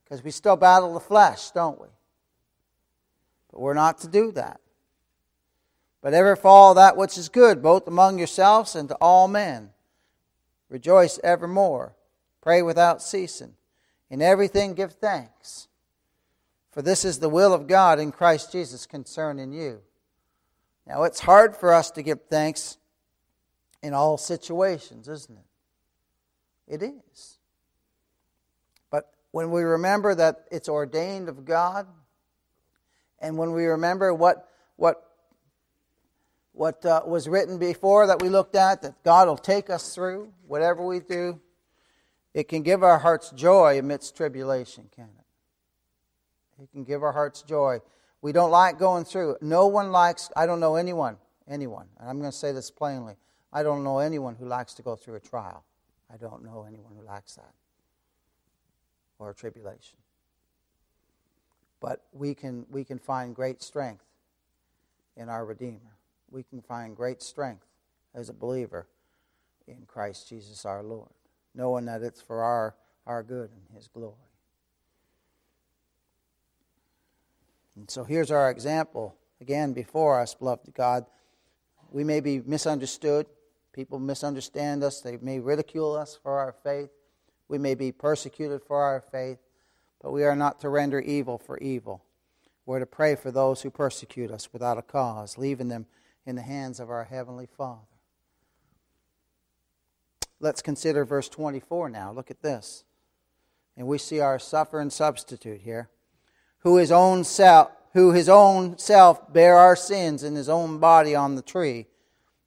Because 0.02 0.24
we 0.24 0.32
still 0.32 0.56
battle 0.56 0.92
the 0.92 0.98
flesh, 0.98 1.52
don't 1.52 1.80
we? 1.80 1.86
But 3.52 3.60
we're 3.60 3.74
not 3.74 3.98
to 3.98 4.08
do 4.08 4.32
that. 4.32 4.60
But 6.00 6.14
ever 6.14 6.34
follow 6.34 6.74
that 6.74 6.96
which 6.96 7.16
is 7.16 7.28
good, 7.28 7.62
both 7.62 7.86
among 7.86 8.18
yourselves 8.18 8.74
and 8.74 8.88
to 8.88 8.96
all 8.96 9.28
men. 9.28 9.70
Rejoice 10.68 11.20
evermore. 11.22 11.94
Pray 12.40 12.62
without 12.62 13.02
ceasing. 13.02 13.54
In 14.10 14.20
everything 14.20 14.74
give 14.74 14.94
thanks. 14.94 15.68
For 16.72 16.82
this 16.82 17.04
is 17.04 17.18
the 17.18 17.28
will 17.28 17.52
of 17.52 17.66
God 17.66 18.00
in 18.00 18.10
Christ 18.10 18.50
Jesus 18.50 18.86
concerning 18.86 19.52
you. 19.52 19.82
Now, 20.86 21.04
it's 21.04 21.20
hard 21.20 21.54
for 21.54 21.72
us 21.72 21.90
to 21.92 22.02
give 22.02 22.22
thanks 22.22 22.78
in 23.82 23.94
all 23.94 24.16
situations, 24.16 25.06
isn't 25.06 25.38
it? 25.38 25.44
It 26.74 26.82
is. 26.82 27.38
But 28.90 29.12
when 29.30 29.50
we 29.50 29.62
remember 29.62 30.14
that 30.14 30.46
it's 30.50 30.68
ordained 30.68 31.28
of 31.28 31.44
God, 31.44 31.86
and 33.22 33.38
when 33.38 33.52
we 33.52 33.64
remember 33.64 34.12
what, 34.12 34.48
what 34.76 35.08
what 36.52 36.84
uh, 36.84 37.00
was 37.06 37.28
written 37.28 37.58
before 37.58 38.06
that 38.06 38.20
we 38.20 38.28
looked 38.28 38.54
at, 38.54 38.82
that 38.82 39.02
God 39.02 39.26
will 39.26 39.38
take 39.38 39.70
us 39.70 39.94
through 39.94 40.32
whatever 40.46 40.84
we 40.84 41.00
do, 41.00 41.40
It 42.34 42.48
can 42.48 42.62
give 42.62 42.82
our 42.82 42.98
hearts 42.98 43.30
joy 43.30 43.78
amidst 43.78 44.16
tribulation, 44.16 44.88
can 44.94 45.04
it? 45.18 46.62
It 46.62 46.70
can 46.72 46.84
give 46.84 47.02
our 47.02 47.12
hearts 47.12 47.42
joy. 47.42 47.80
We 48.20 48.32
don't 48.32 48.50
like 48.50 48.78
going 48.78 49.04
through. 49.04 49.36
No 49.40 49.66
one 49.66 49.92
likes, 49.92 50.30
I 50.36 50.46
don't 50.46 50.60
know 50.60 50.76
anyone, 50.76 51.16
anyone, 51.48 51.88
and 51.98 52.08
I'm 52.08 52.18
going 52.18 52.30
to 52.30 52.36
say 52.36 52.52
this 52.52 52.70
plainly. 52.70 53.16
I 53.52 53.62
don't 53.62 53.84
know 53.84 53.98
anyone 53.98 54.34
who 54.34 54.46
likes 54.46 54.74
to 54.74 54.82
go 54.82 54.96
through 54.96 55.16
a 55.16 55.20
trial. 55.20 55.64
I 56.12 56.16
don't 56.16 56.44
know 56.44 56.64
anyone 56.66 56.92
who 56.98 57.04
likes 57.06 57.34
that 57.34 57.54
or 59.18 59.30
a 59.30 59.34
tribulation. 59.34 59.98
But 61.82 62.04
we 62.12 62.34
can, 62.34 62.64
we 62.70 62.84
can 62.84 62.98
find 63.00 63.34
great 63.34 63.60
strength 63.60 64.04
in 65.16 65.28
our 65.28 65.44
Redeemer. 65.44 65.96
We 66.30 66.44
can 66.44 66.62
find 66.62 66.96
great 66.96 67.20
strength 67.20 67.66
as 68.14 68.28
a 68.28 68.32
believer 68.32 68.86
in 69.66 69.84
Christ 69.86 70.28
Jesus 70.28 70.64
our 70.64 70.82
Lord, 70.82 71.10
knowing 71.54 71.86
that 71.86 72.02
it's 72.02 72.22
for 72.22 72.42
our, 72.42 72.76
our 73.04 73.24
good 73.24 73.50
and 73.50 73.76
His 73.76 73.88
glory. 73.88 74.14
And 77.76 77.90
so 77.90 78.04
here's 78.04 78.30
our 78.30 78.50
example 78.50 79.16
again 79.40 79.72
before 79.72 80.20
us, 80.20 80.34
beloved 80.34 80.72
God. 80.74 81.04
We 81.90 82.04
may 82.04 82.20
be 82.20 82.40
misunderstood. 82.40 83.26
People 83.72 83.98
misunderstand 83.98 84.84
us. 84.84 85.00
They 85.00 85.16
may 85.16 85.40
ridicule 85.40 85.96
us 85.96 86.18
for 86.22 86.38
our 86.38 86.54
faith. 86.62 86.90
We 87.48 87.58
may 87.58 87.74
be 87.74 87.90
persecuted 87.90 88.62
for 88.62 88.80
our 88.80 89.00
faith. 89.00 89.38
But 90.02 90.12
we 90.12 90.24
are 90.24 90.36
not 90.36 90.60
to 90.60 90.68
render 90.68 91.00
evil 91.00 91.38
for 91.38 91.58
evil. 91.58 92.02
We're 92.66 92.80
to 92.80 92.86
pray 92.86 93.14
for 93.14 93.30
those 93.30 93.62
who 93.62 93.70
persecute 93.70 94.30
us 94.30 94.52
without 94.52 94.78
a 94.78 94.82
cause, 94.82 95.38
leaving 95.38 95.68
them 95.68 95.86
in 96.26 96.36
the 96.36 96.42
hands 96.42 96.80
of 96.80 96.90
our 96.90 97.04
Heavenly 97.04 97.46
Father. 97.46 97.80
Let's 100.40 100.60
consider 100.62 101.04
verse 101.04 101.28
24 101.28 101.88
now. 101.88 102.12
Look 102.12 102.30
at 102.30 102.42
this. 102.42 102.84
And 103.76 103.86
we 103.86 103.98
see 103.98 104.20
our 104.20 104.38
suffering 104.38 104.90
substitute 104.90 105.60
here, 105.62 105.88
who 106.58 106.76
his 106.76 106.92
own 106.92 107.24
self, 107.24 107.70
who 107.94 108.12
his 108.12 108.28
own 108.28 108.78
self 108.78 109.32
bare 109.32 109.56
our 109.56 109.76
sins 109.76 110.24
in 110.24 110.34
his 110.34 110.48
own 110.48 110.78
body 110.78 111.14
on 111.14 111.36
the 111.36 111.42
tree, 111.42 111.86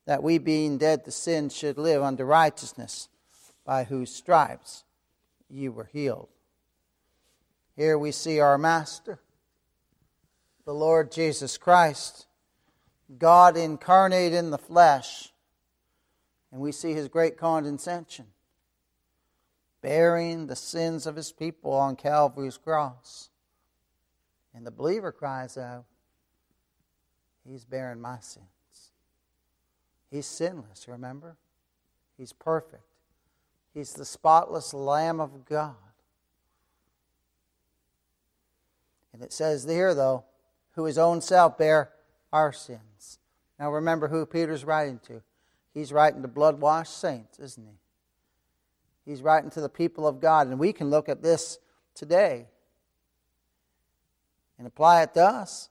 that 0.05 0.21
we 0.21 0.37
being 0.37 0.77
dead 0.77 1.05
to 1.05 1.11
sin 1.11 1.49
should 1.49 1.77
live 1.77 2.03
unto 2.03 2.23
righteousness, 2.23 3.09
by 3.65 3.85
whose 3.85 4.13
stripes 4.13 4.83
ye 5.49 5.69
were 5.69 5.89
healed. 5.91 6.34
Here 7.75 7.97
we 7.97 8.11
see 8.11 8.39
our 8.39 8.57
Master, 8.57 9.19
the 10.65 10.73
Lord 10.73 11.11
Jesus 11.11 11.57
Christ, 11.57 12.27
God 13.17 13.57
incarnate 13.57 14.33
in 14.33 14.49
the 14.49 14.57
flesh 14.57 15.31
and 16.55 16.61
we 16.61 16.71
see 16.71 16.93
his 16.93 17.09
great 17.09 17.35
condescension, 17.37 18.27
bearing 19.81 20.47
the 20.47 20.55
sins 20.55 21.05
of 21.05 21.17
his 21.17 21.33
people 21.33 21.73
on 21.73 21.97
Calvary's 21.97 22.57
cross. 22.57 23.29
And 24.53 24.65
the 24.65 24.71
believer 24.71 25.11
cries 25.11 25.57
out, 25.57 25.83
He's 27.45 27.65
bearing 27.65 27.99
my 27.99 28.19
sins. 28.19 28.45
He's 30.09 30.25
sinless, 30.25 30.87
remember? 30.87 31.35
He's 32.17 32.31
perfect. 32.31 32.87
He's 33.73 33.91
the 33.91 34.05
spotless 34.05 34.73
Lamb 34.73 35.19
of 35.19 35.43
God. 35.43 35.75
And 39.15 39.23
it 39.23 39.31
says 39.31 39.65
there, 39.65 39.95
though, 39.95 40.25
who 40.73 40.83
his 40.83 40.97
own 40.97 41.21
self 41.21 41.57
bare 41.57 41.89
our 42.33 42.51
sins. 42.51 43.17
Now 43.57 43.71
remember 43.71 44.09
who 44.09 44.25
Peter's 44.25 44.65
writing 44.65 44.99
to. 45.07 45.23
He's 45.73 45.93
writing 45.93 46.21
to 46.21 46.27
blood 46.27 46.59
washed 46.59 46.99
saints, 46.99 47.39
isn't 47.39 47.65
he? 47.65 49.09
He's 49.09 49.21
writing 49.21 49.49
to 49.51 49.61
the 49.61 49.69
people 49.69 50.05
of 50.05 50.19
God. 50.19 50.47
And 50.47 50.59
we 50.59 50.73
can 50.73 50.89
look 50.89 51.07
at 51.07 51.23
this 51.23 51.59
today 51.93 52.47
and 54.57 54.67
apply 54.67 55.03
it 55.03 55.13
to 55.13 55.23
us, 55.23 55.69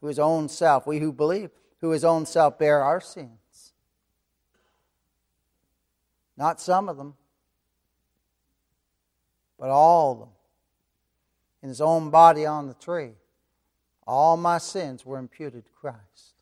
who 0.00 0.08
his 0.08 0.18
own 0.18 0.48
self, 0.48 0.84
we 0.84 0.98
who 0.98 1.12
believe, 1.12 1.50
who 1.80 1.90
his 1.90 2.04
own 2.04 2.26
self 2.26 2.58
bear 2.58 2.82
our 2.82 3.00
sins. 3.00 3.72
Not 6.36 6.60
some 6.60 6.88
of 6.88 6.96
them, 6.96 7.14
but 9.60 9.68
all 9.68 10.10
of 10.10 10.18
them. 10.18 10.28
In 11.62 11.68
his 11.68 11.80
own 11.80 12.10
body 12.10 12.46
on 12.46 12.68
the 12.68 12.74
tree. 12.74 13.12
All 14.06 14.36
my 14.36 14.58
sins 14.58 15.04
were 15.04 15.18
imputed 15.18 15.66
to 15.66 15.72
Christ. 15.72 16.34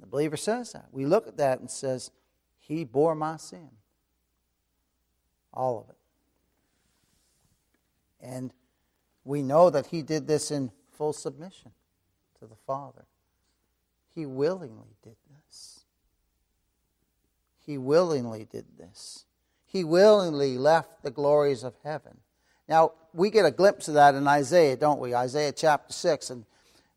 The 0.00 0.06
believer 0.06 0.36
says 0.36 0.72
that. 0.72 0.86
We 0.92 1.06
look 1.06 1.26
at 1.26 1.36
that 1.38 1.60
and 1.60 1.70
says, 1.70 2.10
He 2.58 2.84
bore 2.84 3.14
my 3.14 3.36
sin. 3.36 3.70
All 5.52 5.80
of 5.80 5.88
it. 5.88 5.96
And 8.20 8.52
we 9.24 9.42
know 9.42 9.70
that 9.70 9.86
He 9.86 10.02
did 10.02 10.26
this 10.26 10.50
in 10.50 10.70
full 10.92 11.12
submission 11.12 11.72
to 12.38 12.46
the 12.46 12.56
Father. 12.66 13.04
He 14.14 14.26
willingly 14.26 14.96
did 15.02 15.16
this. 15.30 15.84
He 17.66 17.76
willingly 17.76 18.46
did 18.50 18.64
this. 18.78 19.24
He 19.66 19.82
willingly 19.84 20.56
left 20.56 21.02
the 21.02 21.10
glories 21.10 21.64
of 21.64 21.74
heaven. 21.82 22.18
Now, 22.68 22.92
we 23.12 23.30
get 23.30 23.46
a 23.46 23.50
glimpse 23.50 23.88
of 23.88 23.94
that 23.94 24.14
in 24.14 24.26
Isaiah, 24.26 24.76
don't 24.76 25.00
we? 25.00 25.14
Isaiah 25.14 25.52
chapter 25.52 25.92
6. 25.92 26.30
And 26.30 26.44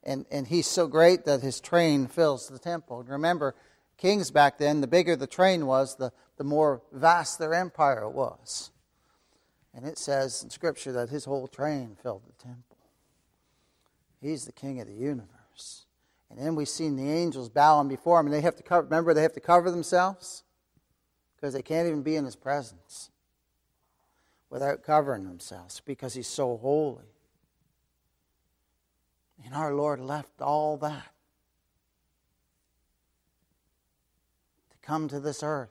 and, 0.04 0.26
and 0.32 0.48
he's 0.48 0.68
so 0.68 0.88
great 0.88 1.26
that 1.26 1.42
his 1.42 1.60
train 1.60 2.08
fills 2.08 2.48
the 2.48 2.60
temple. 2.60 3.02
And 3.02 3.10
remember, 3.10 3.56
kings 3.98 4.32
back 4.32 4.58
then, 4.58 4.82
the 4.82 4.88
bigger 4.88 5.16
the 5.16 5.28
train 5.28 5.66
was, 5.66 5.96
the, 5.96 6.12
the 6.38 6.44
more 6.44 6.82
vast 6.92 7.38
their 7.38 7.54
empire 7.54 8.08
was. 8.08 8.72
And 9.74 9.86
it 9.86 9.98
says 9.98 10.42
in 10.44 10.50
Scripture 10.50 10.92
that 10.94 11.10
his 11.10 11.26
whole 11.26 11.48
train 11.48 11.98
filled 12.02 12.24
the 12.26 12.44
temple. 12.44 12.78
He's 14.22 14.46
the 14.46 14.52
king 14.52 14.82
of 14.82 14.88
the 14.88 14.94
universe. 14.94 15.86
And 16.30 16.40
then 16.40 16.56
we've 16.56 16.70
seen 16.70 16.96
the 16.96 17.10
angels 17.10 17.50
bowing 17.50 17.88
before 17.88 18.20
him, 18.20 18.28
and 18.28 18.34
they 18.34 18.42
have 18.42 18.56
to 18.56 18.64
cover, 18.64 18.84
remember, 18.84 19.14
they 19.14 19.22
have 19.22 19.34
to 19.34 19.40
cover 19.40 19.72
themselves 19.72 20.44
because 21.36 21.54
they 21.54 21.62
can't 21.62 21.88
even 21.88 22.04
be 22.04 22.16
in 22.16 22.26
his 22.26 22.36
presence 22.36 23.10
without 24.50 24.84
covering 24.84 25.26
themselves 25.26 25.82
because 25.86 26.14
he's 26.14 26.28
so 26.28 26.58
holy. 26.58 27.14
And 29.46 29.54
our 29.54 29.74
Lord 29.74 30.00
left 30.00 30.42
all 30.42 30.78
that 30.78 31.12
to 34.72 34.78
come 34.82 35.08
to 35.08 35.20
this 35.20 35.44
earth 35.44 35.70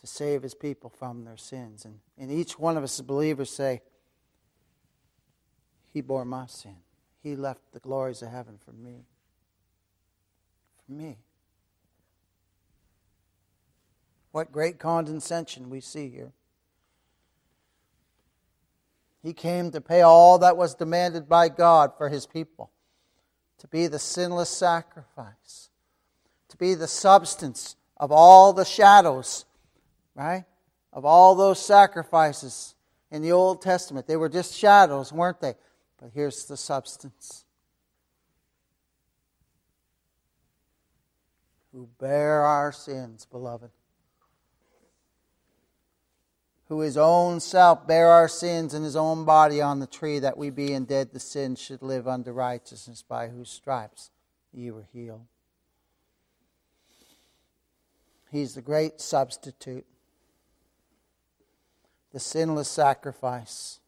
to 0.00 0.06
save 0.06 0.42
his 0.42 0.54
people 0.54 0.90
from 0.90 1.24
their 1.24 1.36
sins. 1.36 1.84
And, 1.84 2.00
and 2.16 2.30
each 2.30 2.58
one 2.58 2.76
of 2.76 2.84
us 2.84 2.98
as 2.98 3.04
believers 3.04 3.50
say, 3.50 3.82
He 5.92 6.00
bore 6.00 6.24
my 6.24 6.46
sin. 6.46 6.76
He 7.22 7.36
left 7.36 7.72
the 7.72 7.80
glories 7.80 8.22
of 8.22 8.30
heaven 8.30 8.58
for 8.64 8.72
me. 8.72 9.04
For 10.86 10.92
me. 10.92 11.18
What 14.38 14.52
great 14.52 14.78
condescension 14.78 15.68
we 15.68 15.80
see 15.80 16.10
here. 16.10 16.30
He 19.20 19.32
came 19.32 19.72
to 19.72 19.80
pay 19.80 20.02
all 20.02 20.38
that 20.38 20.56
was 20.56 20.76
demanded 20.76 21.28
by 21.28 21.48
God 21.48 21.90
for 21.98 22.08
his 22.08 22.24
people, 22.24 22.70
to 23.58 23.66
be 23.66 23.88
the 23.88 23.98
sinless 23.98 24.48
sacrifice, 24.48 25.70
to 26.50 26.56
be 26.56 26.76
the 26.76 26.86
substance 26.86 27.74
of 27.96 28.12
all 28.12 28.52
the 28.52 28.64
shadows, 28.64 29.44
right? 30.14 30.44
Of 30.92 31.04
all 31.04 31.34
those 31.34 31.60
sacrifices 31.60 32.76
in 33.10 33.22
the 33.22 33.32
Old 33.32 33.60
Testament. 33.60 34.06
They 34.06 34.16
were 34.16 34.28
just 34.28 34.54
shadows, 34.54 35.12
weren't 35.12 35.40
they? 35.40 35.54
But 36.00 36.12
here's 36.14 36.44
the 36.44 36.56
substance. 36.56 37.44
Who 41.72 41.88
bear 41.98 42.42
our 42.42 42.70
sins, 42.70 43.26
beloved 43.28 43.70
who 46.68 46.80
his 46.80 46.96
own 46.96 47.40
self 47.40 47.86
bare 47.86 48.08
our 48.08 48.28
sins 48.28 48.74
in 48.74 48.82
his 48.82 48.96
own 48.96 49.24
body 49.24 49.60
on 49.60 49.80
the 49.80 49.86
tree, 49.86 50.18
that 50.18 50.36
we 50.36 50.50
being 50.50 50.84
dead 50.84 51.12
to 51.12 51.18
sin 51.18 51.56
should 51.56 51.82
live 51.82 52.06
unto 52.06 52.30
righteousness, 52.30 53.02
by 53.02 53.28
whose 53.28 53.48
stripes 53.48 54.10
ye 54.52 54.70
were 54.70 54.86
healed. 54.92 55.26
He's 58.30 58.54
the 58.54 58.62
great 58.62 59.00
substitute, 59.00 59.86
the 62.12 62.20
sinless 62.20 62.68
sacrifice, 62.68 63.80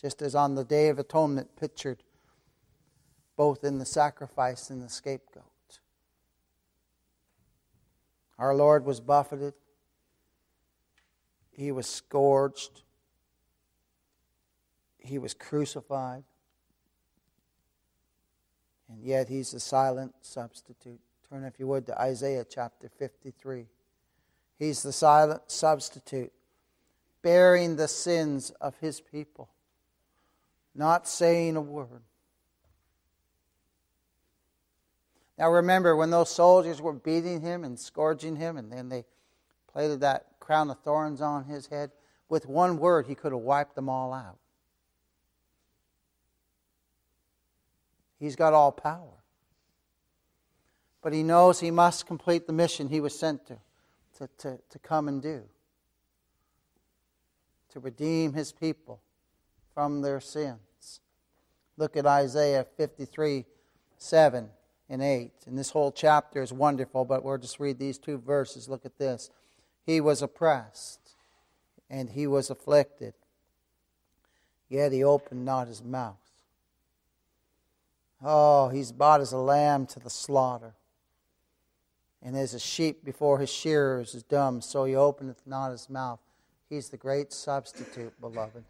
just 0.00 0.20
as 0.20 0.34
on 0.34 0.54
the 0.54 0.64
Day 0.64 0.88
of 0.88 0.98
Atonement 0.98 1.56
pictured 1.56 2.02
both 3.36 3.64
in 3.64 3.78
the 3.78 3.86
sacrifice 3.86 4.68
and 4.68 4.82
the 4.82 4.88
scapegoat. 4.90 5.44
Our 8.38 8.54
Lord 8.54 8.84
was 8.84 9.00
buffeted 9.00 9.54
he 11.58 11.72
was 11.72 11.88
scourged. 11.88 12.82
He 14.98 15.18
was 15.18 15.34
crucified. 15.34 16.22
And 18.88 19.02
yet 19.02 19.28
he's 19.28 19.52
a 19.52 19.60
silent 19.60 20.14
substitute. 20.20 21.00
Turn, 21.28 21.42
if 21.42 21.58
you 21.58 21.66
would, 21.66 21.84
to 21.86 22.00
Isaiah 22.00 22.46
chapter 22.48 22.88
53. 22.88 23.66
He's 24.56 24.84
the 24.84 24.92
silent 24.92 25.42
substitute, 25.48 26.32
bearing 27.22 27.74
the 27.74 27.88
sins 27.88 28.50
of 28.60 28.76
his 28.78 29.00
people, 29.00 29.48
not 30.76 31.08
saying 31.08 31.56
a 31.56 31.60
word. 31.60 32.02
Now 35.36 35.50
remember, 35.50 35.96
when 35.96 36.10
those 36.10 36.30
soldiers 36.30 36.80
were 36.80 36.92
beating 36.92 37.40
him 37.40 37.64
and 37.64 37.78
scourging 37.78 38.36
him, 38.36 38.56
and 38.56 38.70
then 38.72 38.88
they 38.88 39.04
planted 39.72 40.00
that 40.00 40.37
crown 40.48 40.70
of 40.70 40.78
thorns 40.80 41.20
on 41.20 41.44
his 41.44 41.66
head, 41.66 41.90
with 42.30 42.46
one 42.46 42.78
word 42.78 43.06
he 43.06 43.14
could 43.14 43.32
have 43.32 43.42
wiped 43.42 43.74
them 43.74 43.86
all 43.86 44.14
out. 44.14 44.38
He's 48.18 48.34
got 48.34 48.54
all 48.54 48.72
power. 48.72 49.22
But 51.02 51.12
he 51.12 51.22
knows 51.22 51.60
he 51.60 51.70
must 51.70 52.06
complete 52.06 52.46
the 52.46 52.54
mission 52.54 52.88
he 52.88 53.02
was 53.02 53.16
sent 53.16 53.46
to, 53.48 53.58
to, 54.16 54.28
to, 54.38 54.58
to 54.70 54.78
come 54.78 55.06
and 55.06 55.20
do 55.20 55.42
to 57.74 57.80
redeem 57.80 58.32
his 58.32 58.50
people 58.50 59.02
from 59.74 60.00
their 60.00 60.18
sins. 60.18 61.00
Look 61.76 61.94
at 61.94 62.06
Isaiah 62.06 62.64
53 62.78 63.44
7 63.98 64.48
and 64.88 65.02
8. 65.02 65.30
And 65.46 65.58
this 65.58 65.68
whole 65.68 65.92
chapter 65.92 66.40
is 66.42 66.54
wonderful, 66.54 67.04
but 67.04 67.22
we'll 67.22 67.36
just 67.36 67.60
read 67.60 67.78
these 67.78 67.98
two 67.98 68.16
verses. 68.16 68.66
Look 68.66 68.86
at 68.86 68.96
this. 68.96 69.28
He 69.88 70.02
was 70.02 70.20
oppressed 70.20 71.00
and 71.88 72.10
he 72.10 72.26
was 72.26 72.50
afflicted, 72.50 73.14
yet 74.68 74.92
he 74.92 75.02
opened 75.02 75.46
not 75.46 75.66
his 75.66 75.82
mouth. 75.82 76.20
Oh, 78.22 78.68
he's 78.68 78.92
bought 78.92 79.22
as 79.22 79.32
a 79.32 79.38
lamb 79.38 79.86
to 79.86 79.98
the 79.98 80.10
slaughter. 80.10 80.74
And 82.22 82.36
as 82.36 82.52
a 82.52 82.58
sheep 82.58 83.02
before 83.02 83.38
his 83.38 83.48
shearers 83.48 84.14
is 84.14 84.22
dumb, 84.22 84.60
so 84.60 84.84
he 84.84 84.94
openeth 84.94 85.40
not 85.46 85.70
his 85.70 85.88
mouth. 85.88 86.20
He's 86.68 86.90
the 86.90 86.98
great 86.98 87.32
substitute, 87.32 88.20
beloved. 88.20 88.64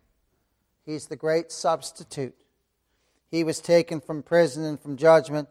He's 0.87 1.07
the 1.07 1.17
great 1.17 1.51
substitute. 1.51 2.45
He 3.29 3.43
was 3.43 3.59
taken 3.59 4.01
from 4.01 4.23
prison 4.23 4.63
and 4.65 4.79
from 4.79 4.97
judgment, 4.97 5.49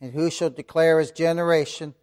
and 0.00 0.12
who 0.12 0.30
shall 0.30 0.50
declare 0.50 1.00
his 1.00 1.10
generation? 1.10 1.94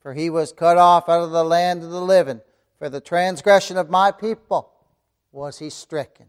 For 0.00 0.14
he 0.14 0.30
was 0.30 0.54
cut 0.54 0.78
off 0.78 1.10
out 1.10 1.20
of 1.20 1.32
the 1.32 1.44
land 1.44 1.82
of 1.82 1.90
the 1.90 2.00
living. 2.00 2.40
For 2.82 2.90
the 2.90 3.00
transgression 3.00 3.76
of 3.76 3.90
my 3.90 4.10
people 4.10 4.72
was 5.30 5.60
he 5.60 5.70
stricken. 5.70 6.26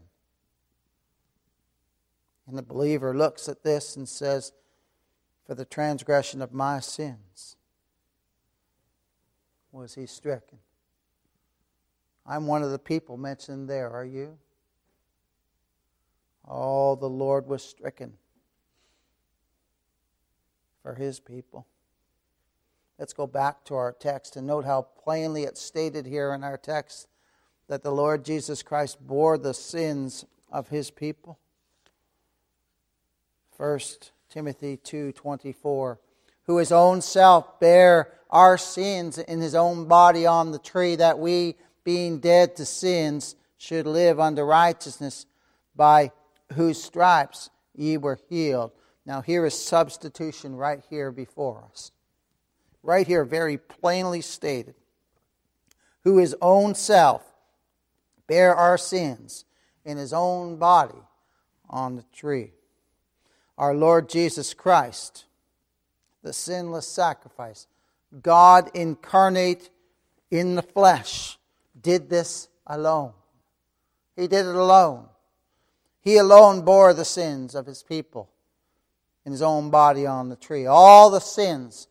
And 2.46 2.56
the 2.56 2.62
believer 2.62 3.12
looks 3.12 3.48
at 3.48 3.64
this 3.64 3.96
and 3.96 4.08
says, 4.08 4.52
For 5.44 5.56
the 5.56 5.64
transgression 5.64 6.40
of 6.40 6.52
my 6.52 6.78
sins 6.78 7.56
was 9.72 9.96
he 9.96 10.06
stricken. 10.06 10.58
I'm 12.24 12.46
one 12.46 12.62
of 12.62 12.70
the 12.70 12.78
people 12.78 13.16
mentioned 13.16 13.68
there, 13.68 13.90
are 13.90 14.04
you? 14.04 14.38
Oh, 16.46 16.94
the 16.94 17.10
Lord 17.10 17.48
was 17.48 17.64
stricken 17.64 18.12
for 20.84 20.94
his 20.94 21.18
people. 21.18 21.66
Let's 22.98 23.12
go 23.12 23.26
back 23.26 23.64
to 23.64 23.74
our 23.74 23.92
text 23.92 24.36
and 24.36 24.46
note 24.46 24.64
how 24.64 24.82
plainly 25.02 25.42
it's 25.42 25.60
stated 25.60 26.06
here 26.06 26.32
in 26.32 26.44
our 26.44 26.56
text 26.56 27.08
that 27.68 27.82
the 27.82 27.90
Lord 27.90 28.24
Jesus 28.24 28.62
Christ 28.62 29.04
bore 29.04 29.36
the 29.36 29.54
sins 29.54 30.24
of 30.50 30.68
his 30.68 30.90
people. 30.90 31.38
1 33.56 33.78
Timothy 34.28 34.76
2:24 34.76 35.98
who 36.44 36.58
his 36.58 36.72
own 36.72 37.00
self 37.00 37.58
bare 37.58 38.12
our 38.30 38.58
sins 38.58 39.18
in 39.18 39.40
his 39.40 39.54
own 39.54 39.86
body 39.86 40.26
on 40.26 40.50
the 40.50 40.58
tree 40.58 40.96
that 40.96 41.18
we 41.18 41.56
being 41.84 42.18
dead 42.18 42.56
to 42.56 42.64
sins 42.64 43.36
should 43.56 43.86
live 43.86 44.18
unto 44.18 44.42
righteousness 44.42 45.26
by 45.74 46.10
whose 46.52 46.82
stripes 46.82 47.50
ye 47.74 47.96
were 47.96 48.18
healed. 48.28 48.72
Now 49.06 49.20
here 49.20 49.46
is 49.46 49.54
substitution 49.54 50.56
right 50.56 50.82
here 50.90 51.10
before 51.10 51.64
us. 51.70 51.92
Right 52.84 53.06
here 53.06 53.24
very 53.24 53.56
plainly 53.56 54.20
stated. 54.20 54.74
Who 56.04 56.18
his 56.18 56.36
own 56.42 56.74
self 56.74 57.24
bear 58.26 58.54
our 58.54 58.76
sins 58.76 59.46
in 59.86 59.96
his 59.96 60.12
own 60.12 60.58
body 60.58 61.02
on 61.70 61.96
the 61.96 62.04
tree. 62.12 62.52
Our 63.56 63.74
Lord 63.74 64.10
Jesus 64.10 64.52
Christ, 64.52 65.24
the 66.22 66.34
sinless 66.34 66.86
sacrifice, 66.86 67.66
God 68.22 68.70
incarnate 68.74 69.70
in 70.30 70.54
the 70.54 70.62
flesh, 70.62 71.38
did 71.80 72.10
this 72.10 72.48
alone. 72.66 73.14
He 74.14 74.28
did 74.28 74.44
it 74.44 74.54
alone. 74.54 75.06
He 76.02 76.18
alone 76.18 76.62
bore 76.62 76.92
the 76.92 77.04
sins 77.06 77.54
of 77.54 77.64
his 77.64 77.82
people 77.82 78.28
in 79.24 79.32
his 79.32 79.40
own 79.40 79.70
body 79.70 80.04
on 80.04 80.28
the 80.28 80.36
tree. 80.36 80.66
All 80.66 81.08
the 81.08 81.20
sins 81.20 81.88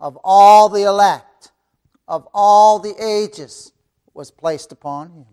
of 0.00 0.18
all 0.24 0.68
the 0.68 0.82
elect, 0.82 1.52
of 2.08 2.26
all 2.34 2.78
the 2.80 2.94
ages, 3.00 3.72
was 4.14 4.30
placed 4.30 4.72
upon 4.72 5.10
him. 5.10 5.26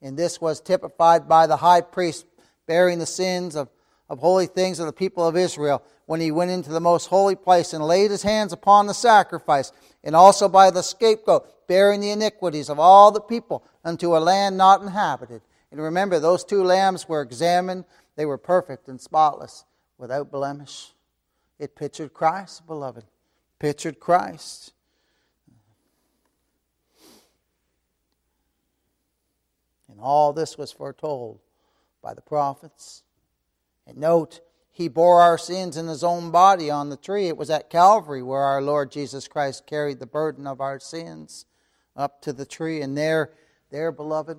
And 0.00 0.16
this 0.16 0.40
was 0.40 0.60
typified 0.60 1.28
by 1.28 1.46
the 1.46 1.56
high 1.56 1.80
priest 1.80 2.26
bearing 2.66 3.00
the 3.00 3.06
sins 3.06 3.56
of, 3.56 3.68
of 4.08 4.20
holy 4.20 4.46
things 4.46 4.78
of 4.78 4.86
the 4.86 4.92
people 4.92 5.26
of 5.26 5.36
Israel 5.36 5.82
when 6.06 6.20
he 6.20 6.30
went 6.30 6.52
into 6.52 6.70
the 6.70 6.80
most 6.80 7.06
holy 7.06 7.34
place 7.34 7.72
and 7.72 7.84
laid 7.84 8.12
his 8.12 8.22
hands 8.22 8.52
upon 8.52 8.86
the 8.86 8.94
sacrifice, 8.94 9.72
and 10.04 10.14
also 10.14 10.48
by 10.48 10.70
the 10.70 10.82
scapegoat 10.82 11.66
bearing 11.66 12.00
the 12.00 12.10
iniquities 12.10 12.70
of 12.70 12.78
all 12.78 13.10
the 13.10 13.20
people 13.20 13.64
unto 13.84 14.16
a 14.16 14.18
land 14.18 14.56
not 14.56 14.80
inhabited. 14.80 15.42
And 15.72 15.80
remember, 15.80 16.20
those 16.20 16.44
two 16.44 16.62
lambs 16.62 17.08
were 17.08 17.22
examined, 17.22 17.84
they 18.16 18.26
were 18.26 18.38
perfect 18.38 18.88
and 18.88 19.00
spotless, 19.00 19.64
without 19.98 20.30
blemish. 20.30 20.92
It 21.58 21.76
pictured 21.76 22.12
Christ, 22.12 22.66
beloved. 22.66 23.04
Pictured 23.58 24.00
Christ. 24.00 24.72
And 29.88 30.00
all 30.00 30.32
this 30.32 30.58
was 30.58 30.72
foretold 30.72 31.40
by 32.02 32.12
the 32.12 32.20
prophets. 32.20 33.02
And 33.86 33.96
note, 33.96 34.40
he 34.70 34.88
bore 34.88 35.22
our 35.22 35.38
sins 35.38 35.78
in 35.78 35.86
his 35.86 36.04
own 36.04 36.30
body 36.30 36.70
on 36.70 36.90
the 36.90 36.98
tree. 36.98 37.28
It 37.28 37.36
was 37.38 37.48
at 37.48 37.70
Calvary 37.70 38.22
where 38.22 38.42
our 38.42 38.60
Lord 38.60 38.90
Jesus 38.90 39.26
Christ 39.26 39.66
carried 39.66 39.98
the 39.98 40.06
burden 40.06 40.46
of 40.46 40.60
our 40.60 40.78
sins 40.78 41.46
up 41.96 42.20
to 42.22 42.32
the 42.34 42.44
tree. 42.44 42.82
And 42.82 42.96
there, 42.96 43.32
there, 43.70 43.90
beloved, 43.90 44.38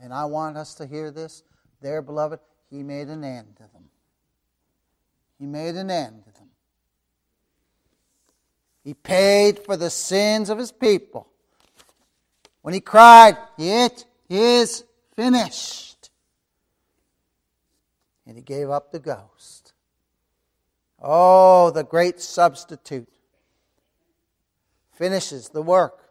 and 0.00 0.14
I 0.14 0.24
want 0.24 0.56
us 0.56 0.74
to 0.76 0.86
hear 0.86 1.10
this, 1.10 1.42
there, 1.82 2.00
beloved, 2.00 2.40
he 2.70 2.82
made 2.82 3.08
an 3.08 3.24
end 3.24 3.56
to 3.56 3.62
them. 3.62 3.84
He 5.38 5.46
made 5.46 5.74
an 5.76 5.90
end 5.90 6.24
to 6.24 6.32
them. 6.32 6.48
He 8.82 8.94
paid 8.94 9.58
for 9.58 9.76
the 9.76 9.90
sins 9.90 10.48
of 10.48 10.58
his 10.58 10.72
people. 10.72 11.28
When 12.62 12.74
he 12.74 12.80
cried, 12.80 13.36
It 13.58 14.04
is 14.28 14.84
finished. 15.14 16.10
And 18.26 18.36
he 18.36 18.42
gave 18.42 18.70
up 18.70 18.90
the 18.90 18.98
ghost. 18.98 19.72
Oh, 21.00 21.70
the 21.70 21.84
great 21.84 22.20
substitute 22.20 23.08
finishes 24.92 25.50
the 25.50 25.62
work 25.62 26.06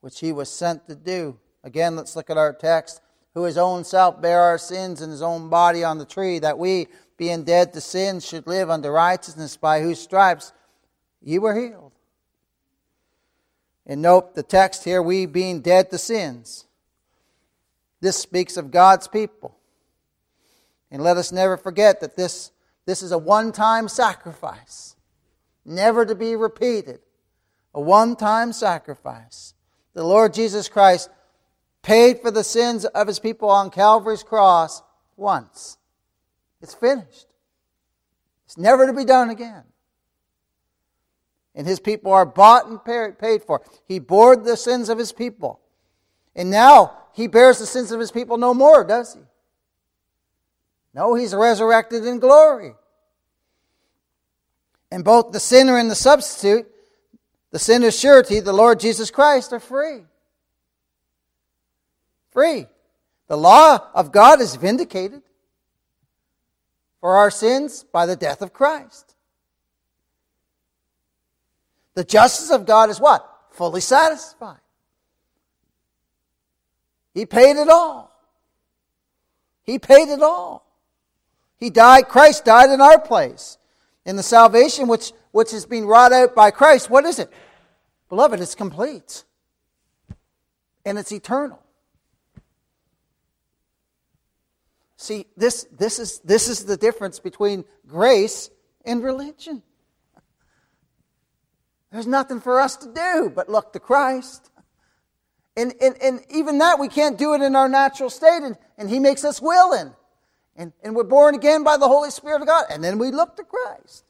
which 0.00 0.20
he 0.20 0.32
was 0.32 0.50
sent 0.50 0.86
to 0.88 0.94
do. 0.94 1.38
Again, 1.64 1.96
let's 1.96 2.14
look 2.14 2.30
at 2.30 2.38
our 2.38 2.52
text. 2.52 3.00
Who 3.34 3.44
his 3.44 3.58
own 3.58 3.84
self 3.84 4.20
bare 4.20 4.40
our 4.40 4.58
sins 4.58 5.00
in 5.00 5.10
his 5.10 5.22
own 5.22 5.48
body 5.48 5.84
on 5.84 5.98
the 5.98 6.04
tree, 6.04 6.38
that 6.40 6.58
we, 6.58 6.88
being 7.16 7.44
dead 7.44 7.72
to 7.74 7.80
sin, 7.80 8.20
should 8.20 8.46
live 8.46 8.70
unto 8.70 8.88
righteousness, 8.88 9.56
by 9.56 9.80
whose 9.80 10.00
stripes 10.00 10.52
ye 11.20 11.38
were 11.38 11.58
healed. 11.58 11.92
And 13.86 14.02
note 14.02 14.34
the 14.34 14.42
text 14.42 14.84
here, 14.84 15.02
we 15.02 15.26
being 15.26 15.60
dead 15.60 15.90
to 15.90 15.98
sins. 15.98 16.66
This 18.00 18.16
speaks 18.16 18.56
of 18.56 18.70
God's 18.70 19.08
people. 19.08 19.56
And 20.90 21.02
let 21.02 21.16
us 21.16 21.32
never 21.32 21.56
forget 21.56 22.00
that 22.00 22.16
this, 22.16 22.52
this 22.86 23.02
is 23.02 23.12
a 23.12 23.18
one 23.18 23.52
time 23.52 23.88
sacrifice, 23.88 24.96
never 25.64 26.06
to 26.06 26.14
be 26.14 26.36
repeated. 26.36 27.00
A 27.74 27.80
one 27.80 28.16
time 28.16 28.52
sacrifice. 28.52 29.54
The 29.94 30.04
Lord 30.04 30.32
Jesus 30.32 30.68
Christ 30.68 31.10
paid 31.88 32.20
for 32.20 32.30
the 32.30 32.44
sins 32.44 32.84
of 32.84 33.06
his 33.06 33.18
people 33.18 33.48
on 33.48 33.70
Calvary's 33.70 34.22
cross 34.22 34.82
once. 35.16 35.78
It's 36.60 36.74
finished. 36.74 37.26
It's 38.44 38.58
never 38.58 38.86
to 38.86 38.92
be 38.92 39.06
done 39.06 39.30
again. 39.30 39.62
And 41.54 41.66
his 41.66 41.80
people 41.80 42.12
are 42.12 42.26
bought 42.26 42.66
and 42.66 42.84
paid 42.84 43.42
for. 43.42 43.62
He 43.86 44.00
bore 44.00 44.36
the 44.36 44.58
sins 44.58 44.90
of 44.90 44.98
his 44.98 45.12
people. 45.12 45.60
And 46.36 46.50
now 46.50 46.92
he 47.14 47.26
bears 47.26 47.58
the 47.58 47.64
sins 47.64 47.90
of 47.90 48.00
his 48.00 48.12
people 48.12 48.36
no 48.36 48.52
more, 48.52 48.84
does 48.84 49.14
he? 49.14 49.20
No, 50.92 51.14
he's 51.14 51.34
resurrected 51.34 52.04
in 52.04 52.18
glory. 52.18 52.74
And 54.90 55.02
both 55.02 55.32
the 55.32 55.40
sinner 55.40 55.78
and 55.78 55.90
the 55.90 55.94
substitute, 55.94 56.66
the 57.50 57.58
sinner's 57.58 57.98
surety, 57.98 58.40
the 58.40 58.52
Lord 58.52 58.78
Jesus 58.78 59.10
Christ, 59.10 59.54
are 59.54 59.60
free. 59.60 60.02
Free. 62.38 62.68
The 63.26 63.36
law 63.36 63.90
of 63.94 64.12
God 64.12 64.40
is 64.40 64.54
vindicated 64.54 65.22
for 67.00 67.16
our 67.16 67.32
sins 67.32 67.82
by 67.82 68.06
the 68.06 68.14
death 68.14 68.42
of 68.42 68.52
Christ. 68.52 69.16
The 71.94 72.04
justice 72.04 72.52
of 72.52 72.64
God 72.64 72.90
is 72.90 73.00
what? 73.00 73.28
Fully 73.50 73.80
satisfied. 73.80 74.60
He 77.12 77.26
paid 77.26 77.56
it 77.56 77.68
all. 77.68 78.16
He 79.64 79.80
paid 79.80 80.08
it 80.08 80.22
all. 80.22 80.64
He 81.56 81.70
died, 81.70 82.06
Christ 82.06 82.44
died 82.44 82.70
in 82.70 82.80
our 82.80 83.00
place. 83.00 83.58
In 84.06 84.14
the 84.14 84.22
salvation 84.22 84.86
which, 84.86 85.10
which 85.32 85.52
is 85.52 85.66
being 85.66 85.88
wrought 85.88 86.12
out 86.12 86.36
by 86.36 86.52
Christ, 86.52 86.88
what 86.88 87.04
is 87.04 87.18
it? 87.18 87.32
Beloved, 88.08 88.38
it's 88.38 88.54
complete. 88.54 89.24
And 90.84 91.00
it's 91.00 91.10
eternal. 91.10 91.64
See, 95.00 95.26
this, 95.36 95.64
this, 95.78 96.00
is, 96.00 96.18
this 96.20 96.48
is 96.48 96.64
the 96.64 96.76
difference 96.76 97.20
between 97.20 97.64
grace 97.86 98.50
and 98.84 99.00
religion. 99.00 99.62
There's 101.92 102.08
nothing 102.08 102.40
for 102.40 102.60
us 102.60 102.76
to 102.78 102.92
do 102.92 103.32
but 103.32 103.48
look 103.48 103.72
to 103.74 103.80
Christ. 103.80 104.50
And, 105.56 105.72
and, 105.80 105.96
and 106.02 106.20
even 106.30 106.58
that, 106.58 106.80
we 106.80 106.88
can't 106.88 107.16
do 107.16 107.32
it 107.34 107.42
in 107.42 107.54
our 107.54 107.68
natural 107.68 108.10
state, 108.10 108.42
and, 108.42 108.58
and 108.76 108.90
He 108.90 108.98
makes 108.98 109.24
us 109.24 109.40
willing. 109.40 109.94
And, 110.56 110.72
and 110.82 110.96
we're 110.96 111.04
born 111.04 111.36
again 111.36 111.62
by 111.62 111.76
the 111.76 111.86
Holy 111.86 112.10
Spirit 112.10 112.42
of 112.42 112.48
God, 112.48 112.66
and 112.68 112.82
then 112.82 112.98
we 112.98 113.12
look 113.12 113.36
to 113.36 113.44
Christ. 113.44 114.04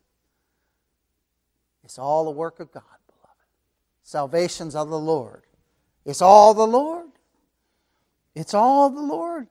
It's 1.84 1.98
all 1.98 2.24
the 2.24 2.30
work 2.30 2.60
of 2.60 2.72
God, 2.72 2.82
beloved. 3.06 3.36
Salvation's 4.04 4.74
of 4.74 4.88
the 4.88 4.98
Lord. 4.98 5.42
It's 6.06 6.22
all 6.22 6.54
the 6.54 6.66
Lord. 6.66 7.10
It's 8.34 8.54
all 8.54 8.88
the 8.88 9.02
Lord. 9.02 9.48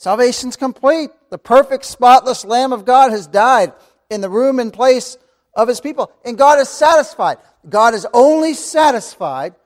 Salvation's 0.00 0.56
complete. 0.56 1.10
The 1.28 1.36
perfect, 1.36 1.84
spotless 1.84 2.42
Lamb 2.46 2.72
of 2.72 2.86
God 2.86 3.10
has 3.10 3.26
died 3.26 3.74
in 4.08 4.22
the 4.22 4.30
room 4.30 4.58
and 4.58 4.72
place 4.72 5.18
of 5.52 5.68
his 5.68 5.78
people. 5.78 6.10
And 6.24 6.38
God 6.38 6.58
is 6.58 6.70
satisfied. 6.70 7.36
God 7.68 7.92
is 7.92 8.06
only 8.14 8.54
satisfied 8.54 9.56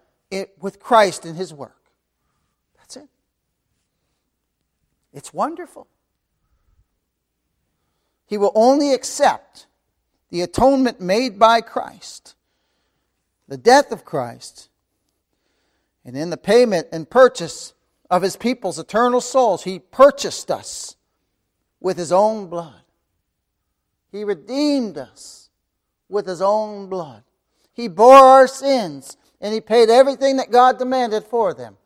with 0.59 0.81
Christ 0.81 1.25
and 1.25 1.37
his 1.37 1.55
work. 1.55 1.81
That's 2.77 2.97
it. 2.97 3.09
It's 5.13 5.33
wonderful. 5.33 5.87
He 8.27 8.37
will 8.37 8.51
only 8.57 8.93
accept 8.93 9.69
the 10.31 10.41
atonement 10.41 11.01
made 11.01 11.39
by 11.39 11.61
Christ, 11.61 12.35
the 13.47 13.57
death 13.57 13.93
of 13.93 14.05
Christ, 14.05 14.69
and 16.05 16.17
in 16.17 16.31
the 16.31 16.37
payment 16.37 16.89
and 16.91 17.09
purchase 17.09 17.73
of 18.11 18.23
his 18.23 18.37
people's 18.37 18.79
eternal 18.79 19.21
souls. 19.21 19.65
He 19.65 19.79
purchased 19.79 20.51
us 20.51 20.97
with 21.81 21.97
his 21.97 22.13
own 22.13 22.49
blood. 22.49 22.83
He 24.11 24.25
redeemed 24.25 24.97
us 24.99 25.51
with 26.09 26.27
his 26.27 26.41
own 26.41 26.89
blood. 26.89 27.25
He 27.73 27.89
bore 27.89 28.15
our 28.15 28.47
sins 28.47 29.17
and 29.41 29.53
he 29.53 29.61
paid 29.61 29.91
everything 29.91 30.37
that 30.37 30.51
God 30.51 30.79
demanded 30.79 31.25
for 31.25 31.53
them 31.53 31.77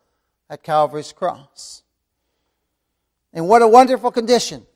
at 0.51 0.63
Calvary's 0.63 1.13
cross. 1.13 1.83
And 3.33 3.49
what 3.49 3.63
a 3.63 3.69
wonderful 3.69 4.11
condition. 4.11 4.67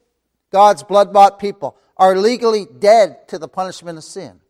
God's 0.50 0.82
blood 0.82 1.12
bought 1.12 1.38
people 1.38 1.76
are 1.96 2.16
legally 2.16 2.66
dead 2.78 3.28
to 3.28 3.38
the 3.38 3.48
punishment 3.48 3.98
of 3.98 4.04
sin. 4.04 4.40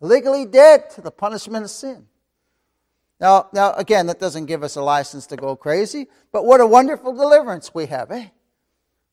Legally 0.00 0.44
dead 0.44 0.90
to 0.90 1.00
the 1.00 1.10
punishment 1.10 1.64
of 1.64 1.70
sin. 1.70 2.06
Now, 3.20 3.48
now, 3.52 3.72
again, 3.74 4.06
that 4.08 4.20
doesn't 4.20 4.46
give 4.46 4.62
us 4.62 4.76
a 4.76 4.82
license 4.82 5.26
to 5.28 5.36
go 5.36 5.56
crazy, 5.56 6.06
but 6.32 6.44
what 6.44 6.60
a 6.60 6.66
wonderful 6.66 7.14
deliverance 7.14 7.72
we 7.74 7.86
have, 7.86 8.10
eh? 8.10 8.28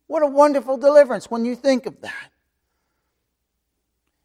What 0.08 0.24
a 0.24 0.28
wonderful 0.28 0.78
deliverance 0.78 1.32
when 1.32 1.46
you 1.46 1.56
think 1.56 1.86
of 1.86 2.02
that. 2.02 2.32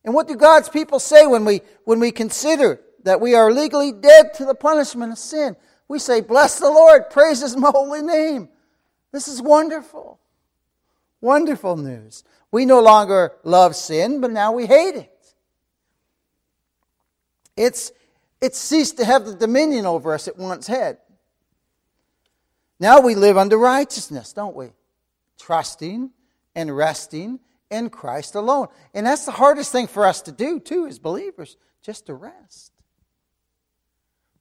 And 0.04 0.14
what 0.14 0.26
do 0.26 0.36
God's 0.36 0.68
people 0.68 0.98
say 0.98 1.26
when 1.26 1.44
we, 1.44 1.60
when 1.84 2.00
we 2.00 2.10
consider 2.10 2.80
that 3.04 3.20
we 3.20 3.34
are 3.34 3.52
legally 3.52 3.92
dead 3.92 4.34
to 4.34 4.44
the 4.44 4.54
punishment 4.54 5.12
of 5.12 5.18
sin? 5.18 5.56
We 5.86 5.98
say, 5.98 6.20
Bless 6.20 6.58
the 6.58 6.70
Lord, 6.70 7.10
praise 7.10 7.40
His 7.40 7.54
holy 7.58 8.02
name. 8.02 8.48
This 9.12 9.28
is 9.28 9.40
wonderful. 9.40 10.18
Wonderful 11.20 11.76
news. 11.76 12.24
We 12.50 12.64
no 12.64 12.80
longer 12.80 13.32
love 13.44 13.76
sin, 13.76 14.20
but 14.20 14.30
now 14.30 14.52
we 14.52 14.66
hate 14.66 14.94
it. 14.94 15.34
It's, 17.56 17.92
it 18.40 18.54
ceased 18.54 18.96
to 18.98 19.04
have 19.04 19.24
the 19.24 19.34
dominion 19.34 19.86
over 19.86 20.14
us 20.14 20.28
it 20.28 20.36
once 20.36 20.66
had. 20.66 20.98
Now 22.80 23.00
we 23.00 23.14
live 23.14 23.36
under 23.36 23.58
righteousness, 23.58 24.32
don't 24.32 24.54
we? 24.54 24.70
Trusting 25.38 26.10
and 26.54 26.76
resting 26.76 27.40
in 27.70 27.90
Christ 27.90 28.34
alone. 28.34 28.68
And 28.94 29.06
that's 29.06 29.24
the 29.24 29.32
hardest 29.32 29.72
thing 29.72 29.86
for 29.86 30.06
us 30.06 30.22
to 30.22 30.32
do, 30.32 30.60
too, 30.60 30.86
as 30.86 30.98
believers, 30.98 31.56
just 31.82 32.06
to 32.06 32.14
rest. 32.14 32.72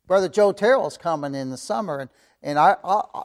Brother 0.05 0.29
Joe 0.29 0.51
Terrell's 0.51 0.97
coming 0.97 1.35
in 1.35 1.49
the 1.49 1.57
summer, 1.57 1.99
and, 1.99 2.09
and 2.41 2.57
I, 2.57 2.77
I, 2.83 3.23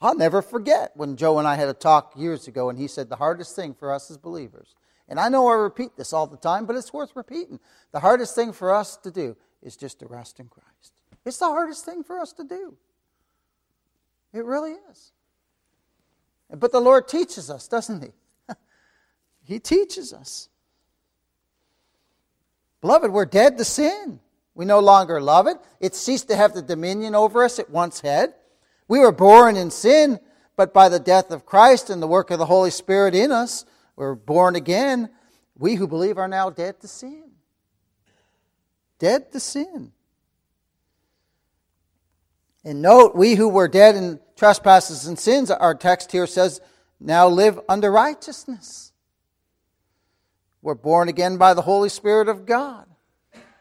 I'll 0.00 0.16
never 0.16 0.42
forget 0.42 0.92
when 0.94 1.16
Joe 1.16 1.38
and 1.38 1.48
I 1.48 1.54
had 1.54 1.68
a 1.68 1.74
talk 1.74 2.12
years 2.16 2.48
ago, 2.48 2.68
and 2.68 2.78
he 2.78 2.86
said 2.86 3.08
the 3.08 3.16
hardest 3.16 3.56
thing 3.56 3.74
for 3.74 3.92
us 3.92 4.10
as 4.10 4.18
believers, 4.18 4.74
and 5.08 5.18
I 5.18 5.30
know 5.30 5.48
I 5.48 5.54
repeat 5.54 5.96
this 5.96 6.12
all 6.12 6.26
the 6.26 6.36
time, 6.36 6.66
but 6.66 6.76
it's 6.76 6.92
worth 6.92 7.16
repeating. 7.16 7.58
The 7.92 8.00
hardest 8.00 8.34
thing 8.34 8.52
for 8.52 8.74
us 8.74 8.98
to 8.98 9.10
do 9.10 9.36
is 9.62 9.76
just 9.76 10.00
to 10.00 10.06
rest 10.06 10.40
in 10.40 10.48
Christ. 10.48 10.92
It's 11.24 11.38
the 11.38 11.46
hardest 11.46 11.84
thing 11.84 12.02
for 12.02 12.18
us 12.20 12.32
to 12.34 12.44
do. 12.44 12.76
It 14.32 14.44
really 14.44 14.72
is. 14.90 15.12
But 16.54 16.72
the 16.72 16.80
Lord 16.80 17.08
teaches 17.08 17.50
us, 17.50 17.68
doesn't 17.68 18.02
He? 18.02 18.10
he 19.44 19.58
teaches 19.58 20.12
us. 20.12 20.48
Beloved, 22.80 23.10
we're 23.10 23.26
dead 23.26 23.58
to 23.58 23.64
sin. 23.64 24.20
We 24.54 24.64
no 24.64 24.80
longer 24.80 25.20
love 25.20 25.46
it. 25.46 25.58
It 25.80 25.94
ceased 25.94 26.28
to 26.28 26.36
have 26.36 26.54
the 26.54 26.62
dominion 26.62 27.14
over 27.14 27.44
us 27.44 27.58
it 27.58 27.70
once 27.70 28.00
had. 28.00 28.34
We 28.86 29.00
were 29.00 29.12
born 29.12 29.56
in 29.56 29.70
sin, 29.70 30.18
but 30.56 30.72
by 30.72 30.88
the 30.88 31.00
death 31.00 31.30
of 31.30 31.44
Christ 31.44 31.90
and 31.90 32.00
the 32.00 32.06
work 32.06 32.30
of 32.30 32.38
the 32.38 32.46
Holy 32.46 32.70
Spirit 32.70 33.14
in 33.14 33.30
us, 33.30 33.64
we're 33.96 34.14
born 34.14 34.56
again. 34.56 35.10
We 35.56 35.74
who 35.74 35.86
believe 35.86 36.18
are 36.18 36.28
now 36.28 36.50
dead 36.50 36.80
to 36.80 36.88
sin 36.88 37.27
dead 38.98 39.32
to 39.32 39.40
sin. 39.40 39.92
And 42.64 42.82
note, 42.82 43.14
we 43.14 43.34
who 43.34 43.48
were 43.48 43.68
dead 43.68 43.96
in 43.96 44.20
trespasses 44.36 45.06
and 45.06 45.18
sins, 45.18 45.50
our 45.50 45.74
text 45.74 46.12
here 46.12 46.26
says, 46.26 46.60
now 47.00 47.28
live 47.28 47.60
under 47.68 47.90
righteousness. 47.90 48.92
We're 50.60 50.74
born 50.74 51.08
again 51.08 51.36
by 51.36 51.54
the 51.54 51.62
Holy 51.62 51.88
Spirit 51.88 52.28
of 52.28 52.44
God. 52.44 52.86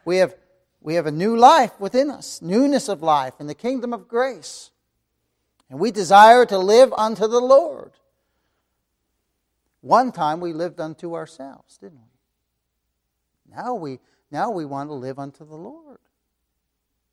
We 0.03 0.17
have, 0.17 0.35
we 0.81 0.95
have 0.95 1.05
a 1.05 1.11
new 1.11 1.37
life 1.37 1.79
within 1.79 2.09
us, 2.09 2.41
newness 2.41 2.89
of 2.89 3.03
life 3.03 3.35
in 3.39 3.47
the 3.47 3.53
kingdom 3.53 3.93
of 3.93 4.07
grace. 4.07 4.71
And 5.69 5.79
we 5.79 5.91
desire 5.91 6.45
to 6.45 6.57
live 6.57 6.91
unto 6.93 7.27
the 7.27 7.39
Lord. 7.39 7.91
One 9.81 10.11
time 10.11 10.39
we 10.39 10.53
lived 10.53 10.79
unto 10.79 11.13
ourselves, 11.13 11.77
didn't 11.77 11.99
we? 11.99 13.55
Now 13.55 13.75
we 13.75 13.99
now 14.31 14.51
we 14.51 14.65
want 14.65 14.89
to 14.89 14.93
live 14.93 15.19
unto 15.19 15.45
the 15.45 15.55
Lord. 15.55 15.99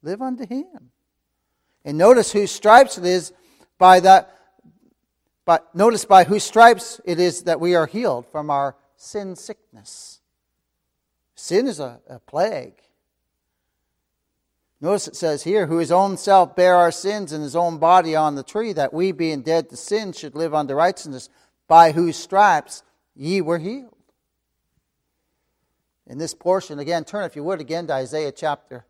Live 0.02 0.20
unto 0.20 0.46
Him. 0.46 0.90
And 1.84 1.98
notice 1.98 2.32
whose 2.32 2.50
stripes 2.50 2.98
it 2.98 3.04
is 3.04 3.32
by 3.78 4.00
that, 4.00 4.34
but 5.44 5.74
notice 5.74 6.04
by 6.04 6.24
whose 6.24 6.42
stripes 6.42 7.00
it 7.04 7.20
is 7.20 7.42
that 7.42 7.60
we 7.60 7.74
are 7.74 7.86
healed 7.86 8.26
from 8.26 8.50
our 8.50 8.76
sin 8.96 9.36
sickness. 9.36 10.20
Sin 11.34 11.66
is 11.66 11.80
a, 11.80 12.00
a 12.08 12.18
plague. 12.20 12.80
Notice 14.80 15.08
it 15.08 15.16
says 15.16 15.42
here, 15.42 15.66
who 15.66 15.78
his 15.78 15.92
own 15.92 16.16
self 16.16 16.56
bare 16.56 16.76
our 16.76 16.92
sins 16.92 17.32
in 17.32 17.40
his 17.40 17.56
own 17.56 17.78
body 17.78 18.16
on 18.16 18.34
the 18.34 18.42
tree, 18.42 18.72
that 18.72 18.92
we, 18.92 19.12
being 19.12 19.42
dead 19.42 19.70
to 19.70 19.76
sin, 19.76 20.12
should 20.12 20.34
live 20.34 20.54
unto 20.54 20.74
righteousness, 20.74 21.28
by 21.68 21.92
whose 21.92 22.16
stripes 22.16 22.82
ye 23.14 23.40
were 23.40 23.58
healed 23.58 23.93
in 26.06 26.18
this 26.18 26.34
portion. 26.34 26.78
Again, 26.78 27.04
turn, 27.04 27.24
if 27.24 27.36
you 27.36 27.44
would, 27.44 27.60
again 27.60 27.86
to 27.86 27.94
Isaiah 27.94 28.32
chapter 28.32 28.84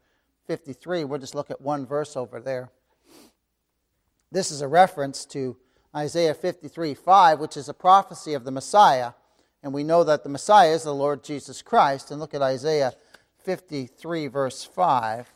53. 0.47 1.05
We'll 1.05 1.21
just 1.21 1.35
look 1.35 1.51
at 1.51 1.61
one 1.61 1.87
verse 1.87 2.17
over 2.17 2.41
there. 2.41 2.71
This 4.33 4.51
is 4.51 4.61
a 4.61 4.69
reference 4.69 5.25
to 5.27 5.57
Isaiah 5.95 6.35
53 6.35 6.95
5, 6.95 7.39
which 7.39 7.57
is 7.57 7.69
a 7.69 7.75
prophecy 7.75 8.35
of 8.35 8.45
the 8.45 8.51
Messiah. 8.51 9.13
And 9.63 9.73
we 9.73 9.85
know 9.85 10.05
that 10.05 10.25
the 10.25 10.29
Messiah 10.29 10.73
is 10.73 10.83
the 10.83 10.95
Lord 10.95 11.25
Jesus 11.25 11.63
Christ. 11.63 12.11
And 12.11 12.21
look 12.21 12.35
at 12.35 12.43
Isaiah 12.43 12.93
53, 13.45 14.27
verse 14.27 14.65
5. 14.65 15.31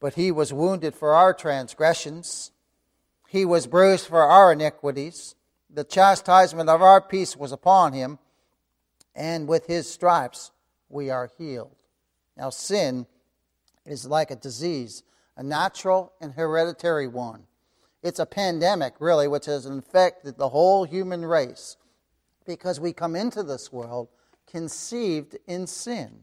But 0.00 0.14
he 0.14 0.30
was 0.30 0.52
wounded 0.52 0.94
for 0.94 1.12
our 1.14 1.34
transgressions, 1.34 2.52
he 3.28 3.44
was 3.44 3.66
bruised 3.66 4.06
for 4.06 4.22
our 4.22 4.52
iniquities. 4.52 5.34
The 5.68 5.82
chastisement 5.82 6.68
of 6.68 6.82
our 6.82 7.00
peace 7.00 7.36
was 7.36 7.50
upon 7.50 7.94
him 7.94 8.20
and 9.14 9.46
with 9.48 9.66
his 9.66 9.90
stripes 9.90 10.50
we 10.88 11.10
are 11.10 11.30
healed. 11.38 11.76
Now, 12.36 12.50
sin 12.50 13.06
is 13.86 14.06
like 14.06 14.30
a 14.30 14.36
disease, 14.36 15.02
a 15.36 15.42
natural 15.42 16.12
and 16.20 16.32
hereditary 16.32 17.06
one. 17.06 17.44
It's 18.02 18.18
a 18.18 18.26
pandemic, 18.26 18.94
really, 18.98 19.28
which 19.28 19.46
has 19.46 19.66
infected 19.66 20.36
the 20.36 20.50
whole 20.50 20.84
human 20.84 21.24
race 21.24 21.76
because 22.44 22.78
we 22.78 22.92
come 22.92 23.16
into 23.16 23.42
this 23.42 23.72
world 23.72 24.08
conceived 24.46 25.36
in 25.46 25.66
sin. 25.66 26.20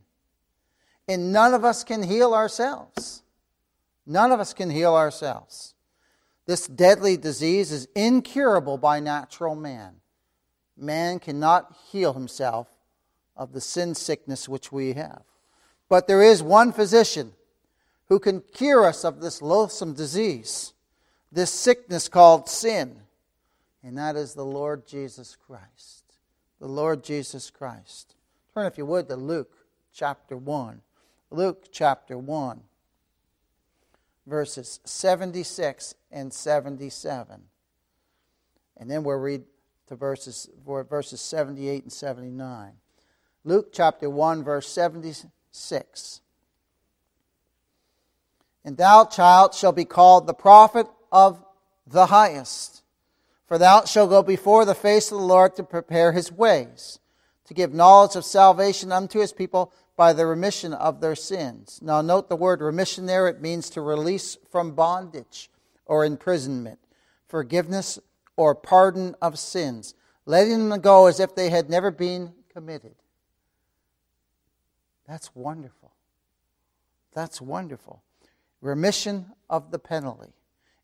And 1.08 1.34
none 1.34 1.54
of 1.54 1.66
us 1.66 1.84
can 1.84 2.04
heal 2.04 2.34
ourselves. 2.34 3.24
None 4.06 4.32
of 4.32 4.40
us 4.40 4.54
can 4.54 4.70
heal 4.70 4.96
ourselves. 4.96 5.74
This 6.46 6.68
deadly 6.68 7.18
disease 7.18 7.72
is 7.72 7.88
incurable 7.96 8.78
by 8.78 9.00
natural 9.00 9.56
man. 9.56 9.96
Man 10.78 11.20
cannot 11.20 11.76
heal 11.92 12.14
himself 12.14 12.68
of 13.42 13.54
the 13.54 13.60
sin 13.60 13.96
sickness 13.96 14.48
which 14.48 14.72
we 14.72 14.94
have. 14.94 15.24
But 15.90 16.06
there 16.06 16.22
is 16.22 16.44
one 16.44 16.72
physician 16.72 17.34
who 18.08 18.20
can 18.20 18.42
cure 18.54 18.86
us 18.86 19.04
of 19.04 19.20
this 19.20 19.42
loathsome 19.42 19.96
disease, 19.96 20.74
this 21.32 21.50
sickness 21.50 22.08
called 22.08 22.48
sin, 22.48 22.98
and 23.82 23.98
that 23.98 24.16
is 24.16 24.36
the 24.36 24.46
Lord 24.46 24.86
Jesus 24.86 25.36
Christ. 25.36 26.04
The 26.60 26.68
Lord 26.68 27.04
Jesus 27.04 27.50
Christ. 27.50 28.14
Turn, 28.54 28.68
if 28.68 28.78
you 28.78 28.86
would, 28.86 29.08
to 29.08 29.16
Luke 29.16 29.58
chapter 29.92 30.38
1. 30.38 30.80
Luke 31.32 31.66
chapter 31.72 32.20
1, 32.20 32.62
verses 34.28 34.82
76 34.86 35.96
and 36.12 36.32
77. 36.32 37.42
And 38.78 38.92
then 38.92 39.04
we'll 39.04 39.16
read 39.16 39.42
to 39.88 39.96
verses, 39.96 40.48
verses 40.64 41.22
78 41.22 41.84
and 41.84 41.92
79. 41.92 42.74
Luke 43.44 43.72
chapter 43.74 44.10
1, 44.10 44.44
verse 44.44 44.68
76. 44.68 46.22
And 48.64 48.78
thou, 48.78 49.06
child, 49.06 49.56
shall 49.56 49.72
be 49.72 49.86
called 49.86 50.28
the 50.28 50.34
prophet 50.34 50.88
of 51.12 51.44
the 51.88 52.08
highest. 52.08 52.84
For 53.48 53.58
thou 53.58 53.86
shalt 53.86 54.12
go 54.12 54.22
before 54.22 54.64
the 54.64 54.76
face 54.76 55.12
of 55.12 55.18
the 55.18 55.26
Lord 55.26 55.56
to 55.56 55.64
prepare 55.64 56.12
his 56.12 56.32
ways, 56.32 57.00
to 57.46 57.54
give 57.54 57.74
knowledge 57.74 58.16
of 58.16 58.24
salvation 58.24 58.92
unto 58.92 59.20
his 59.20 59.34
people 59.34 59.74
by 59.98 60.14
the 60.14 60.26
remission 60.26 60.74
of 60.74 61.02
their 61.02 61.16
sins. 61.16 61.80
Now, 61.82 62.02
note 62.02 62.30
the 62.30 62.36
word 62.36 62.62
remission 62.62 63.08
there. 63.08 63.28
It 63.28 63.42
means 63.42 63.70
to 63.72 63.82
release 63.82 64.38
from 64.52 64.72
bondage 64.74 65.50
or 65.86 66.06
imprisonment, 66.06 66.80
forgiveness 67.28 68.00
or 68.38 68.56
pardon 68.56 69.16
of 69.22 69.38
sins, 69.38 69.96
letting 70.26 70.70
them 70.70 70.80
go 70.80 71.08
as 71.08 71.20
if 71.20 71.36
they 71.36 71.50
had 71.50 71.70
never 71.70 71.92
been 71.92 72.34
committed. 72.54 72.96
That's 75.12 75.36
wonderful. 75.36 75.92
That's 77.14 77.42
wonderful. 77.42 78.02
Remission 78.62 79.26
of 79.50 79.70
the 79.70 79.78
penalty. 79.78 80.32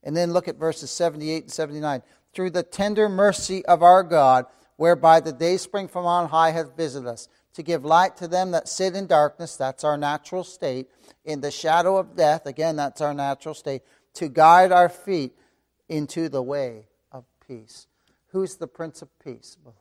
And 0.03 0.17
then 0.17 0.33
look 0.33 0.49
at 0.49 0.57
verses 0.57 0.91
78 0.91 1.43
and 1.43 1.51
79. 1.51 2.01
Through 2.33 2.49
the 2.49 2.61
tender 2.61 3.07
mercy 3.07 3.65
of 3.67 3.81
our 3.81 4.03
God, 4.03 4.45
whereby 4.75 5.21
the 5.21 5.31
day 5.31 5.55
spring 5.55 5.87
from 5.87 6.05
on 6.05 6.27
high 6.27 6.51
hath 6.51 6.75
visited 6.75 7.07
us, 7.07 7.29
to 7.53 7.63
give 7.63 7.85
light 7.85 8.17
to 8.17 8.27
them 8.27 8.51
that 8.51 8.67
sit 8.67 8.97
in 8.97 9.07
darkness, 9.07 9.55
that's 9.55 9.85
our 9.85 9.95
natural 9.95 10.43
state, 10.43 10.89
in 11.23 11.39
the 11.39 11.49
shadow 11.49 11.95
of 11.95 12.17
death, 12.17 12.45
again, 12.45 12.75
that's 12.75 12.99
our 12.99 13.13
natural 13.13 13.53
state, 13.53 13.81
to 14.15 14.27
guide 14.27 14.73
our 14.73 14.89
feet 14.89 15.37
into 15.87 16.27
the 16.27 16.43
way 16.43 16.87
of 17.13 17.23
peace. 17.47 17.87
Who's 18.31 18.57
the 18.57 18.67
Prince 18.67 19.01
of 19.01 19.07
Peace, 19.19 19.55
beloved? 19.63 19.79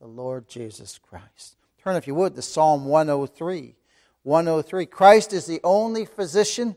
The 0.00 0.06
Lord 0.06 0.48
Jesus 0.48 1.00
Christ. 1.02 1.56
Turn, 1.82 1.96
if 1.96 2.06
you 2.06 2.14
would, 2.14 2.34
to 2.34 2.42
Psalm 2.42 2.84
103. 2.84 3.74
103. 4.22 4.86
Christ 4.86 5.32
is 5.32 5.46
the 5.46 5.60
only 5.64 6.04
physician, 6.04 6.76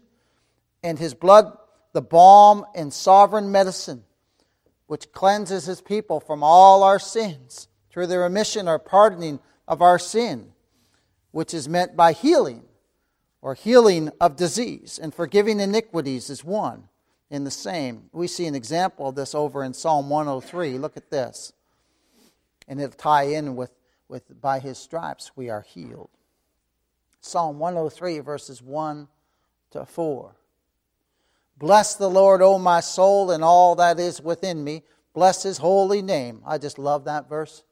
and 0.81 0.97
his 0.97 1.13
blood 1.13 1.57
the 1.93 2.01
balm 2.01 2.65
and 2.73 2.91
sovereign 2.91 3.51
medicine, 3.51 4.03
which 4.87 5.11
cleanses 5.11 5.65
his 5.65 5.79
people 5.79 6.19
from 6.19 6.43
all 6.43 6.83
our 6.83 6.99
sins 6.99 7.67
through 7.91 8.07
the 8.07 8.17
remission 8.17 8.67
or 8.67 8.79
pardoning 8.79 9.39
of 9.67 9.81
our 9.81 9.99
sin, 9.99 10.51
which 11.31 11.53
is 11.53 11.69
meant 11.69 11.95
by 11.95 12.11
healing 12.11 12.63
or 13.41 13.53
healing 13.53 14.09
of 14.19 14.35
disease, 14.35 14.99
and 15.01 15.13
forgiving 15.13 15.59
iniquities 15.59 16.29
is 16.29 16.43
one 16.43 16.87
in 17.29 17.43
the 17.43 17.51
same. 17.51 18.09
We 18.11 18.27
see 18.27 18.47
an 18.47 18.55
example 18.55 19.09
of 19.09 19.15
this 19.15 19.35
over 19.35 19.63
in 19.63 19.73
Psalm 19.73 20.09
103. 20.09 20.77
Look 20.77 20.97
at 20.97 21.11
this. 21.11 21.51
And 22.67 22.79
it'll 22.79 22.95
tie 22.95 23.23
in 23.23 23.57
with 23.57 23.71
with 24.13 24.39
by 24.39 24.59
his 24.59 24.77
stripes 24.77 25.31
we 25.35 25.49
are 25.49 25.61
healed. 25.61 26.11
Psalm 27.19 27.57
103, 27.57 28.19
verses 28.19 28.61
1 28.61 29.07
to 29.71 29.85
4. 29.87 30.35
Bless 31.57 31.95
the 31.95 32.11
Lord, 32.11 32.43
O 32.43 32.59
my 32.59 32.79
soul, 32.79 33.31
and 33.31 33.43
all 33.43 33.73
that 33.73 33.99
is 33.99 34.21
within 34.21 34.63
me. 34.63 34.83
Bless 35.15 35.41
his 35.41 35.57
holy 35.57 36.03
name. 36.03 36.43
I 36.45 36.59
just 36.59 36.77
love 36.77 37.05
that 37.05 37.27
verse. 37.27 37.63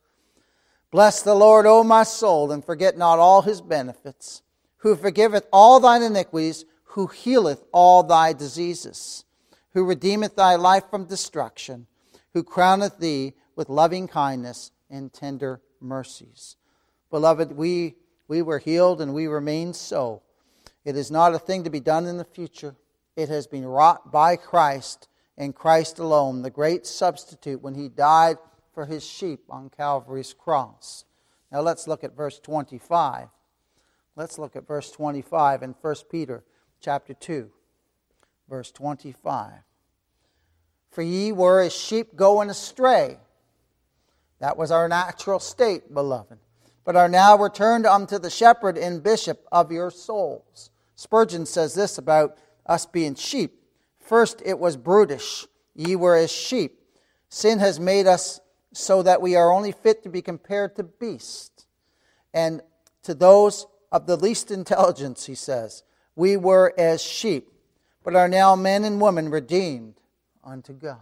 Bless 0.90 1.22
the 1.22 1.36
Lord, 1.36 1.68
O 1.68 1.84
my 1.84 2.02
soul, 2.02 2.52
and 2.52 2.66
forget 2.66 2.98
not 2.98 3.20
all 3.20 3.44
his 3.44 3.62
benefits, 3.62 4.42
who 4.78 4.96
forgiveth 4.96 5.46
all 5.54 5.80
thine 5.80 6.02
iniquities, 6.02 6.66
who 6.86 7.06
healeth 7.06 7.64
all 7.72 8.02
thy 8.02 8.34
diseases, 8.34 9.26
who 9.74 9.86
redeemeth 9.86 10.36
thy 10.36 10.56
life 10.56 10.86
from 10.90 11.06
destruction, 11.06 11.86
who 12.34 12.44
crowneth 12.44 12.98
thee 12.98 13.34
with 13.56 13.70
loving 13.70 14.08
kindness 14.08 14.72
and 14.90 15.14
tender 15.14 15.62
mercies. 15.82 16.56
Beloved, 17.10 17.52
we, 17.52 17.96
we 18.28 18.42
were 18.42 18.60
healed 18.60 19.02
and 19.02 19.14
we 19.14 19.28
remain 19.28 19.74
so. 19.74 20.22
It 20.86 20.96
is 20.96 21.12
not 21.12 21.36
a 21.36 21.40
thing 21.40 21.64
to 21.64 21.70
be 21.70 21.80
done 21.80 22.06
in 22.06 22.18
the 22.18 22.24
future. 22.24 22.76
It 23.16 23.30
has 23.30 23.48
been 23.48 23.66
wrought 23.66 24.12
by 24.12 24.36
Christ 24.36 25.08
and 25.38 25.56
Christ 25.56 26.00
alone, 26.00 26.42
the 26.42 26.50
great 26.50 26.86
substitute 26.86 27.62
when 27.62 27.76
he 27.76 27.90
died 27.90 28.38
for 28.74 28.86
his 28.86 29.06
sheep 29.06 29.42
on 29.50 29.70
Calvary's 29.70 30.34
cross. 30.34 31.06
Now 31.52 31.62
let's 31.62 31.88
look 31.88 32.04
at 32.04 32.16
verse 32.16 32.40
25. 32.40 33.28
Let's 34.16 34.38
look 34.38 34.56
at 34.56 34.68
verse 34.68 34.92
25 34.92 35.64
in 35.64 35.76
1 35.80 35.96
Peter 36.10 36.44
chapter 36.80 37.14
2, 37.14 37.50
verse 38.50 38.72
25. 38.72 39.52
For 40.90 41.02
ye 41.02 41.32
were 41.32 41.62
as 41.62 41.74
sheep 41.74 42.16
going 42.16 42.50
astray 42.50 43.18
that 44.42 44.58
was 44.58 44.72
our 44.72 44.90
natural 44.90 45.40
state, 45.40 45.94
beloved, 45.94 46.40
but 46.84 46.96
are 46.96 47.08
now 47.08 47.38
returned 47.38 47.86
unto 47.86 48.18
the 48.18 48.32
shepherd 48.32 48.76
and 48.76 49.04
bishop 49.04 49.46
of 49.52 49.72
your 49.72 49.92
souls. 49.92 50.72
Spurgeon 50.96 51.46
says 51.46 51.76
this 51.76 52.00
about 52.00 52.38
us 52.66 52.88
being 52.88 53.14
sheep. 53.14 53.62
First, 54.00 54.42
it 54.44 54.58
was 54.58 54.78
brutish. 54.78 55.46
Ye 55.76 55.96
were 55.96 56.16
as 56.16 56.32
sheep. 56.32 56.82
Sin 57.30 57.60
has 57.60 57.80
made 57.80 58.08
us 58.08 58.42
so 58.74 59.04
that 59.04 59.22
we 59.22 59.36
are 59.36 59.52
only 59.52 59.72
fit 59.72 60.02
to 60.04 60.10
be 60.10 60.24
compared 60.24 60.76
to 60.76 60.84
beasts. 60.84 61.68
And 62.34 62.62
to 63.04 63.14
those 63.14 63.68
of 63.92 64.08
the 64.08 64.18
least 64.18 64.50
intelligence, 64.50 65.28
he 65.28 65.36
says, 65.36 65.84
we 66.16 66.36
were 66.36 66.74
as 66.80 67.02
sheep, 67.02 67.52
but 68.04 68.16
are 68.16 68.28
now 68.28 68.56
men 68.56 68.86
and 68.86 69.00
women 69.00 69.30
redeemed 69.30 70.00
unto 70.44 70.74
God. 70.74 70.98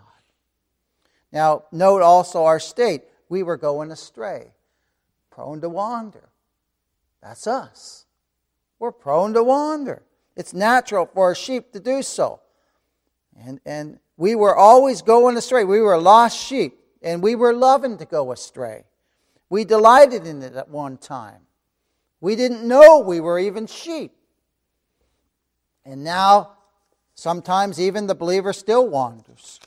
Now, 1.31 1.63
note 1.71 2.01
also 2.01 2.43
our 2.43 2.59
state 2.59 3.03
we 3.29 3.43
were 3.43 3.57
going 3.57 3.91
astray, 3.91 4.51
prone 5.29 5.61
to 5.61 5.69
wander. 5.69 6.29
That's 7.21 7.47
us. 7.47 8.05
We're 8.79 8.91
prone 8.91 9.33
to 9.33 9.43
wander. 9.43 10.03
It's 10.35 10.53
natural 10.53 11.05
for 11.05 11.31
a 11.31 11.35
sheep 11.35 11.71
to 11.73 11.79
do 11.79 12.01
so. 12.01 12.41
And, 13.37 13.59
and 13.65 13.99
we 14.17 14.35
were 14.35 14.55
always 14.55 15.01
going 15.01 15.37
astray. 15.37 15.63
We 15.63 15.81
were 15.81 15.97
lost 15.97 16.37
sheep, 16.37 16.79
and 17.01 17.21
we 17.21 17.35
were 17.35 17.53
loving 17.53 17.97
to 17.97 18.05
go 18.05 18.31
astray. 18.31 18.83
We 19.49 19.65
delighted 19.65 20.25
in 20.25 20.41
it 20.41 20.55
at 20.55 20.69
one 20.69 20.97
time. 20.97 21.41
We 22.21 22.35
didn't 22.35 22.67
know 22.67 22.99
we 22.99 23.19
were 23.19 23.39
even 23.39 23.67
sheep. 23.67 24.13
And 25.85 26.03
now, 26.03 26.51
sometimes 27.15 27.79
even 27.79 28.07
the 28.07 28.15
believer 28.15 28.53
still 28.53 28.87
wanders. 28.87 29.59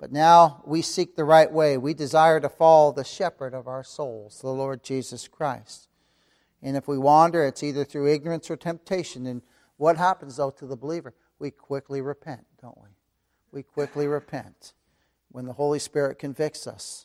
But 0.00 0.10
now 0.10 0.62
we 0.64 0.80
seek 0.80 1.14
the 1.14 1.24
right 1.24 1.52
way. 1.52 1.76
We 1.76 1.92
desire 1.92 2.40
to 2.40 2.48
follow 2.48 2.90
the 2.90 3.04
shepherd 3.04 3.52
of 3.52 3.68
our 3.68 3.84
souls, 3.84 4.40
the 4.40 4.48
Lord 4.48 4.82
Jesus 4.82 5.28
Christ. 5.28 5.88
And 6.62 6.74
if 6.74 6.88
we 6.88 6.96
wander, 6.96 7.44
it's 7.44 7.62
either 7.62 7.84
through 7.84 8.10
ignorance 8.10 8.50
or 8.50 8.56
temptation. 8.56 9.26
And 9.26 9.42
what 9.76 9.98
happens, 9.98 10.36
though, 10.36 10.50
to 10.52 10.66
the 10.66 10.76
believer? 10.76 11.12
We 11.38 11.50
quickly 11.50 12.00
repent, 12.00 12.46
don't 12.62 12.78
we? 12.78 12.88
We 13.52 13.62
quickly 13.62 14.06
repent 14.06 14.72
when 15.32 15.44
the 15.44 15.52
Holy 15.52 15.78
Spirit 15.78 16.18
convicts 16.18 16.66
us. 16.66 17.04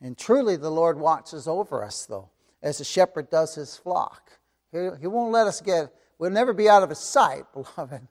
And 0.00 0.16
truly, 0.16 0.56
the 0.56 0.70
Lord 0.70 0.98
watches 0.98 1.46
over 1.46 1.84
us, 1.84 2.06
though, 2.06 2.30
as 2.62 2.80
a 2.80 2.84
shepherd 2.84 3.28
does 3.28 3.56
his 3.56 3.76
flock. 3.76 4.30
He, 4.72 4.88
he 5.02 5.06
won't 5.06 5.32
let 5.32 5.46
us 5.46 5.60
get, 5.60 5.92
we'll 6.18 6.30
never 6.30 6.54
be 6.54 6.68
out 6.68 6.82
of 6.82 6.88
his 6.88 6.98
sight, 6.98 7.44
beloved. 7.52 8.08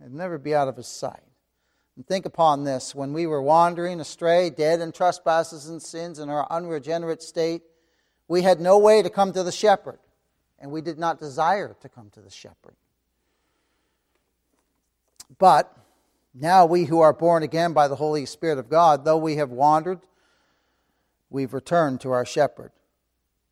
We'll 0.00 0.10
never 0.10 0.36
be 0.36 0.52
out 0.52 0.66
of 0.66 0.76
his 0.76 0.88
sight. 0.88 1.29
And 1.96 2.06
think 2.06 2.24
upon 2.24 2.64
this 2.64 2.94
when 2.94 3.12
we 3.12 3.26
were 3.26 3.42
wandering 3.42 4.00
astray, 4.00 4.50
dead 4.50 4.80
in 4.80 4.92
trespasses 4.92 5.68
and 5.68 5.82
sins 5.82 6.18
in 6.18 6.28
our 6.28 6.46
unregenerate 6.50 7.22
state, 7.22 7.62
We 8.28 8.42
had 8.42 8.60
no 8.60 8.78
way 8.78 9.02
to 9.02 9.10
come 9.10 9.32
to 9.32 9.42
the 9.42 9.50
shepherd, 9.50 9.98
and 10.60 10.70
we 10.70 10.82
did 10.82 11.00
not 11.00 11.18
desire 11.18 11.74
to 11.80 11.88
come 11.88 12.10
to 12.10 12.20
the 12.20 12.30
shepherd. 12.30 12.76
But 15.36 15.76
now 16.32 16.64
we 16.64 16.84
who 16.84 17.00
are 17.00 17.12
born 17.12 17.42
again 17.42 17.72
by 17.72 17.88
the 17.88 17.96
Holy 17.96 18.24
Spirit 18.26 18.58
of 18.58 18.68
God, 18.68 19.04
though 19.04 19.16
we 19.16 19.34
have 19.36 19.50
wandered, 19.50 19.98
we've 21.28 21.52
returned 21.52 22.00
to 22.02 22.12
our 22.12 22.24
shepherd 22.24 22.70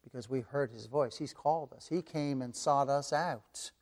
because 0.04 0.30
we've 0.30 0.46
heard 0.46 0.70
his 0.70 0.86
voice. 0.86 1.18
He's 1.18 1.34
called 1.34 1.72
us. 1.72 1.88
He 1.88 2.00
came 2.00 2.40
and 2.40 2.54
sought 2.54 2.88
us 2.88 3.12
out. 3.12 3.72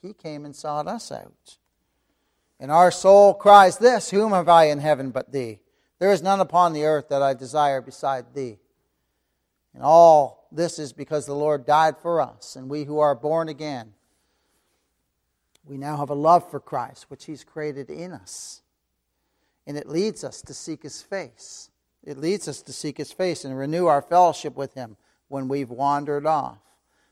He 0.00 0.12
came 0.12 0.44
and 0.44 0.56
sought 0.56 0.88
us 0.88 1.12
out. 1.12 1.58
And 2.60 2.70
our 2.70 2.90
soul 2.90 3.34
cries 3.34 3.78
this 3.78 4.10
Whom 4.10 4.32
have 4.32 4.48
I 4.48 4.64
in 4.64 4.78
heaven 4.78 5.10
but 5.10 5.32
thee? 5.32 5.60
There 5.98 6.12
is 6.12 6.22
none 6.22 6.40
upon 6.40 6.72
the 6.72 6.84
earth 6.84 7.08
that 7.08 7.22
I 7.22 7.34
desire 7.34 7.80
beside 7.80 8.34
thee. 8.34 8.58
And 9.74 9.82
all 9.82 10.48
this 10.50 10.78
is 10.78 10.92
because 10.92 11.26
the 11.26 11.34
Lord 11.34 11.66
died 11.66 11.96
for 11.98 12.20
us, 12.20 12.56
and 12.56 12.68
we 12.68 12.84
who 12.84 12.98
are 12.98 13.14
born 13.14 13.48
again, 13.48 13.92
we 15.64 15.76
now 15.76 15.98
have 15.98 16.10
a 16.10 16.14
love 16.14 16.50
for 16.50 16.60
Christ, 16.60 17.06
which 17.08 17.26
He's 17.26 17.44
created 17.44 17.90
in 17.90 18.12
us. 18.12 18.62
And 19.66 19.76
it 19.76 19.88
leads 19.88 20.24
us 20.24 20.40
to 20.42 20.54
seek 20.54 20.82
His 20.82 21.02
face. 21.02 21.70
It 22.02 22.16
leads 22.16 22.48
us 22.48 22.62
to 22.62 22.72
seek 22.72 22.96
His 22.96 23.12
face 23.12 23.44
and 23.44 23.56
renew 23.56 23.86
our 23.86 24.00
fellowship 24.00 24.56
with 24.56 24.74
Him 24.74 24.96
when 25.28 25.46
we've 25.46 25.68
wandered 25.68 26.24
off. 26.24 26.58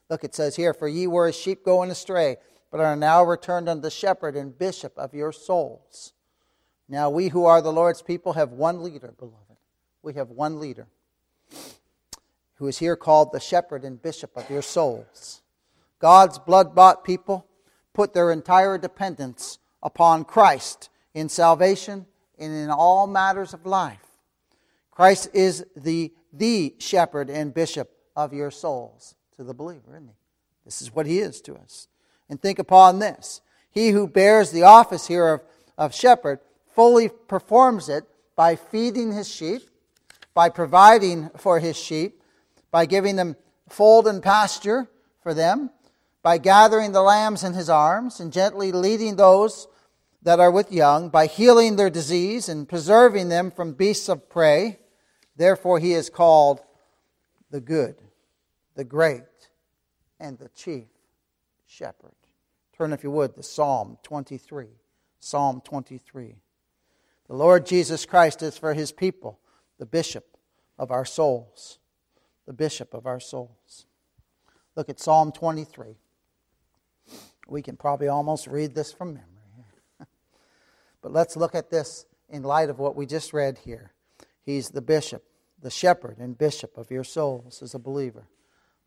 Look, 0.09 0.23
it 0.23 0.33
says 0.33 0.55
here, 0.55 0.73
For 0.73 0.87
ye 0.87 1.05
were 1.05 1.27
as 1.27 1.35
sheep 1.35 1.63
going 1.63 1.91
astray, 1.91 2.37
but 2.71 2.79
are 2.79 2.95
now 2.95 3.23
returned 3.23 3.69
unto 3.69 3.81
the 3.81 3.91
shepherd 3.91 4.35
and 4.35 4.57
bishop 4.57 4.93
of 4.97 5.13
your 5.13 5.31
souls. 5.31 6.13
Now 6.89 7.09
we 7.09 7.29
who 7.29 7.45
are 7.45 7.61
the 7.61 7.71
Lord's 7.71 8.01
people 8.01 8.33
have 8.33 8.51
one 8.51 8.83
leader, 8.83 9.13
beloved. 9.17 9.57
We 10.01 10.13
have 10.13 10.29
one 10.29 10.59
leader 10.59 10.87
who 12.55 12.67
is 12.67 12.79
here 12.79 12.95
called 12.95 13.31
the 13.31 13.39
shepherd 13.39 13.83
and 13.83 14.01
bishop 14.01 14.31
of 14.35 14.49
your 14.49 14.61
souls. 14.61 15.41
God's 15.99 16.39
blood 16.39 16.75
bought 16.75 17.03
people 17.03 17.47
put 17.97 18.13
their 18.13 18.31
entire 18.31 18.77
dependence 18.77 19.57
upon 19.81 20.23
Christ 20.23 20.91
in 21.15 21.29
salvation 21.29 22.05
and 22.37 22.53
in 22.53 22.69
all 22.69 23.07
matters 23.07 23.55
of 23.55 23.65
life. 23.65 24.05
Christ 24.91 25.29
is 25.33 25.65
the, 25.75 26.13
the 26.31 26.75
shepherd 26.77 27.31
and 27.31 27.51
bishop 27.51 27.89
of 28.15 28.33
your 28.33 28.51
souls 28.51 29.15
to 29.35 29.43
the 29.43 29.55
believer, 29.55 29.95
isn't 29.95 30.09
he? 30.09 30.13
This 30.63 30.83
is 30.83 30.93
what 30.93 31.07
he 31.07 31.17
is 31.17 31.41
to 31.41 31.55
us. 31.55 31.87
And 32.29 32.41
think 32.41 32.59
upon 32.59 32.99
this. 32.99 33.41
He 33.71 33.89
who 33.89 34.07
bears 34.07 34.51
the 34.51 34.63
office 34.63 35.07
here 35.07 35.27
of, 35.27 35.41
of 35.77 35.95
shepherd 35.95 36.39
fully 36.73 37.09
performs 37.09 37.89
it 37.89 38.05
by 38.35 38.55
feeding 38.55 39.11
his 39.11 39.27
sheep, 39.27 39.63
by 40.33 40.49
providing 40.49 41.29
for 41.37 41.59
his 41.59 41.77
sheep, 41.77 42.21
by 42.71 42.85
giving 42.85 43.15
them 43.15 43.35
fold 43.69 44.07
and 44.07 44.21
pasture 44.21 44.87
for 45.21 45.33
them, 45.33 45.69
by 46.21 46.37
gathering 46.37 46.91
the 46.91 47.01
lambs 47.01 47.43
in 47.43 47.53
his 47.53 47.69
arms 47.69 48.19
and 48.19 48.33
gently 48.33 48.71
leading 48.71 49.15
those 49.15 49.67
that 50.23 50.39
are 50.39 50.51
with 50.51 50.71
young, 50.71 51.09
by 51.09 51.25
healing 51.25 51.75
their 51.75 51.89
disease 51.89 52.49
and 52.49 52.67
preserving 52.67 53.29
them 53.29 53.49
from 53.49 53.73
beasts 53.73 54.09
of 54.09 54.29
prey. 54.29 54.77
Therefore, 55.37 55.79
he 55.79 55.93
is 55.93 56.09
called 56.09 56.61
the 57.49 57.61
good, 57.61 57.95
the 58.75 58.83
great, 58.83 59.23
and 60.19 60.37
the 60.37 60.49
chief 60.49 60.87
shepherd. 61.65 62.16
Turn, 62.77 62.93
if 62.93 63.03
you 63.03 63.11
would, 63.11 63.35
to 63.35 63.43
Psalm 63.43 63.97
23. 64.03 64.67
Psalm 65.19 65.61
23. 65.63 66.35
The 67.27 67.35
Lord 67.35 67.65
Jesus 67.65 68.05
Christ 68.05 68.41
is 68.41 68.57
for 68.57 68.73
his 68.73 68.91
people 68.91 69.39
the 69.79 69.85
bishop 69.85 70.37
of 70.77 70.91
our 70.91 71.05
souls. 71.05 71.79
The 72.45 72.53
bishop 72.53 72.93
of 72.93 73.05
our 73.05 73.19
souls. 73.19 73.85
Look 74.75 74.89
at 74.89 74.99
Psalm 74.99 75.31
23. 75.31 75.95
We 77.47 77.61
can 77.61 77.77
probably 77.77 78.07
almost 78.07 78.47
read 78.47 78.75
this 78.75 78.93
from 78.93 79.15
memory. 79.15 79.27
but 81.01 81.11
let's 81.11 81.35
look 81.35 81.55
at 81.55 81.71
this 81.71 82.05
in 82.29 82.43
light 82.43 82.69
of 82.69 82.77
what 82.77 82.95
we 82.95 83.05
just 83.05 83.33
read 83.33 83.59
here. 83.59 83.93
He's 84.43 84.69
the 84.69 84.81
bishop, 84.81 85.23
the 85.61 85.71
shepherd 85.71 86.17
and 86.19 86.37
bishop 86.37 86.77
of 86.77 86.91
your 86.91 87.03
souls 87.03 87.61
as 87.61 87.73
a 87.73 87.79
believer. 87.79 88.27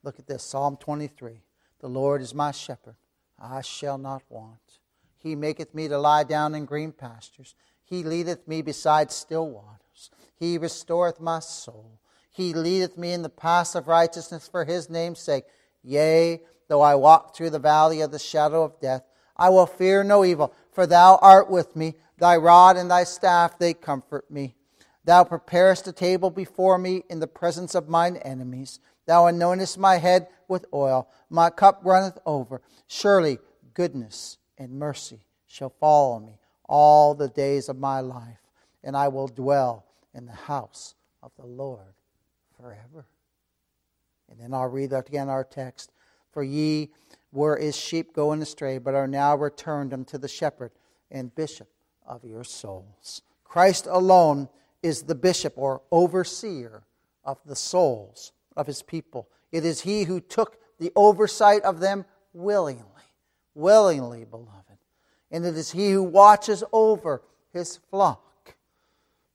Look 0.03 0.19
at 0.19 0.27
this 0.27 0.43
Psalm 0.43 0.77
23. 0.77 1.43
The 1.81 1.89
Lord 1.89 2.23
is 2.23 2.35
my 2.35 2.53
shepherd, 2.53 2.97
I 3.41 3.63
shall 3.63 3.99
not 3.99 4.23
want. 4.29 4.79
He 5.17 5.35
maketh 5.35 5.75
me 5.75 5.89
to 5.89 5.99
lie 5.99 6.25
down 6.25 6.55
in 6.55 6.65
green 6.65 6.93
pastures. 6.93 7.55
He 7.85 8.03
leadeth 8.03 8.47
me 8.47 8.63
beside 8.63 9.11
still 9.11 9.49
waters. 9.49 10.11
He 10.37 10.59
restoreth 10.59 11.21
my 11.21 11.41
soul. 11.41 12.01
He 12.31 12.55
leadeth 12.55 12.97
me 12.97 13.13
in 13.13 13.23
the 13.23 13.29
paths 13.29 13.75
of 13.75 13.89
righteousness 13.89 14.49
for 14.49 14.65
his 14.65 14.89
name's 14.89 15.21
sake. 15.21 15.45
Yea, 15.83 16.41
though 16.69 16.81
I 16.81 16.95
walk 16.95 17.35
through 17.35 17.51
the 17.51 17.59
valley 17.59 18.01
of 18.01 18.13
the 18.13 18.19
shadow 18.19 18.63
of 18.63 18.81
death, 18.81 19.03
I 19.37 19.49
will 19.49 19.67
fear 19.67 20.05
no 20.05 20.25
evil, 20.25 20.55
for 20.71 20.87
thou 20.87 21.19
art 21.21 21.51
with 21.51 21.75
me. 21.75 21.95
Thy 22.19 22.37
rod 22.37 22.77
and 22.77 22.91
thy 22.91 23.05
staff, 23.05 23.59
they 23.59 23.75
comfort 23.75 24.31
me. 24.31 24.55
Thou 25.05 25.25
preparest 25.25 25.89
a 25.89 25.93
table 25.93 26.31
before 26.31 26.79
me 26.79 27.05
in 27.09 27.21
the 27.21 27.27
presence 27.27 27.75
of 27.75 27.89
mine 27.89 28.17
enemies. 28.19 28.79
Thou 29.11 29.25
anointest 29.25 29.77
my 29.77 29.97
head 29.97 30.29
with 30.47 30.67
oil. 30.73 31.09
My 31.31 31.51
cup 31.51 31.81
runneth 31.83 32.21
over. 32.25 32.63
Surely 32.87 33.41
goodness 33.75 34.39
and 34.57 34.71
mercy 34.79 35.19
shall 35.49 35.75
follow 35.81 36.21
me 36.21 36.39
all 36.69 37.17
the 37.17 37.27
days 37.27 37.69
of 37.69 37.77
my 37.77 37.99
life, 37.99 38.39
and 38.85 38.97
I 38.97 39.09
will 39.09 39.27
dwell 39.27 39.85
in 40.15 40.27
the 40.27 40.33
house 40.33 40.95
of 41.25 41.33
the 41.37 41.45
Lord 41.45 41.93
forever. 42.57 43.05
And 44.29 44.39
then 44.39 44.55
I'll 44.55 44.69
read 44.69 44.93
again 44.93 45.29
our 45.29 45.43
text. 45.43 45.91
For 46.31 46.45
ye 46.45 46.91
were 47.33 47.59
as 47.59 47.77
sheep 47.77 48.15
going 48.15 48.41
astray, 48.41 48.79
but 48.79 48.95
are 48.95 49.09
now 49.09 49.35
returned 49.35 49.93
unto 49.93 50.19
the 50.19 50.29
shepherd 50.29 50.71
and 51.11 51.35
bishop 51.35 51.69
of 52.07 52.23
your 52.23 52.45
souls. 52.45 53.23
Christ 53.43 53.89
alone 53.91 54.49
is 54.85 55.03
the 55.03 55.17
bishop 55.17 55.55
or 55.57 55.83
overseer 55.91 56.85
of 57.25 57.41
the 57.45 57.57
souls 57.57 58.31
of 58.61 58.67
his 58.67 58.83
people. 58.83 59.27
It 59.51 59.65
is 59.65 59.81
he 59.81 60.05
who 60.05 60.21
took 60.21 60.59
the 60.79 60.93
oversight 60.95 61.63
of 61.63 61.81
them 61.81 62.05
willingly, 62.35 62.85
willingly, 63.55 64.27
beloved. 64.27 64.77
And 65.31 65.47
it 65.47 65.57
is 65.57 65.73
he 65.73 65.93
who 65.93 66.03
watches 66.03 66.63
over 66.71 67.23
his 67.55 67.79
flock. 67.91 68.55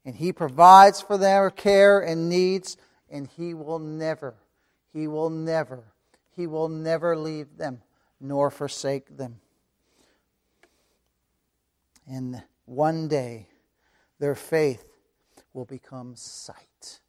And 0.06 0.16
he 0.16 0.32
provides 0.32 1.02
for 1.02 1.18
their 1.18 1.50
care 1.50 2.00
and 2.00 2.30
needs, 2.30 2.78
and 3.10 3.28
he 3.28 3.56
will 3.56 3.80
never, 3.80 4.36
he 4.94 5.08
will 5.08 5.32
never, 5.32 5.86
he 6.36 6.46
will 6.46 6.70
never 6.70 7.18
leave 7.18 7.58
them 7.58 7.82
nor 8.22 8.52
forsake 8.52 9.18
them. 9.18 9.40
And 12.08 12.44
one 12.66 13.08
day, 13.08 13.48
their 14.20 14.36
faith 14.36 14.88
will 15.52 15.66
become 15.66 16.16
sight 16.16 17.00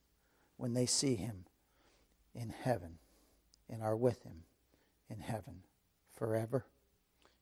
when 0.57 0.73
they 0.73 0.87
see 0.87 1.17
him 1.17 1.45
in 2.37 2.53
heaven 2.63 2.99
and 3.71 3.83
are 3.83 3.97
with 3.97 4.23
him 4.23 4.43
in 5.11 5.21
heaven 5.21 5.63
forever. 6.13 6.65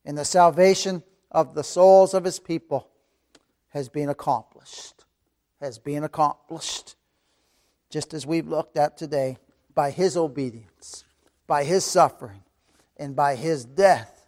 And 0.05 0.17
the 0.17 0.25
salvation 0.25 1.03
of 1.31 1.55
the 1.55 1.65
souls 1.65 2.15
of 2.15 2.25
his 2.25 2.39
people 2.39 2.89
has 3.71 3.89
been 3.89 4.09
accomplished. 4.09 5.05
Has 5.61 5.79
been 5.79 6.05
accomplished. 6.05 6.97
Just 7.91 8.15
as 8.15 8.27
we've 8.27 8.47
looked 8.47 8.77
at 8.77 8.97
today, 8.97 9.39
by 9.75 9.91
his 9.91 10.17
obedience, 10.17 11.05
by 11.47 11.65
his 11.65 11.85
suffering, 11.85 12.43
and 12.97 13.17
by 13.17 13.35
his 13.35 13.65
death, 13.65 14.27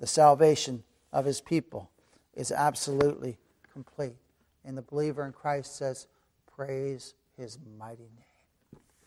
the 0.00 0.06
salvation 0.06 0.82
of 1.12 1.24
his 1.24 1.40
people 1.40 1.90
is 2.34 2.52
absolutely 2.52 3.36
complete. 3.72 4.16
And 4.64 4.76
the 4.76 4.82
believer 4.82 5.26
in 5.26 5.32
Christ 5.32 5.76
says, 5.76 6.06
Praise 6.54 7.14
his 7.36 7.58
mighty 7.78 8.02
name. 8.02 8.27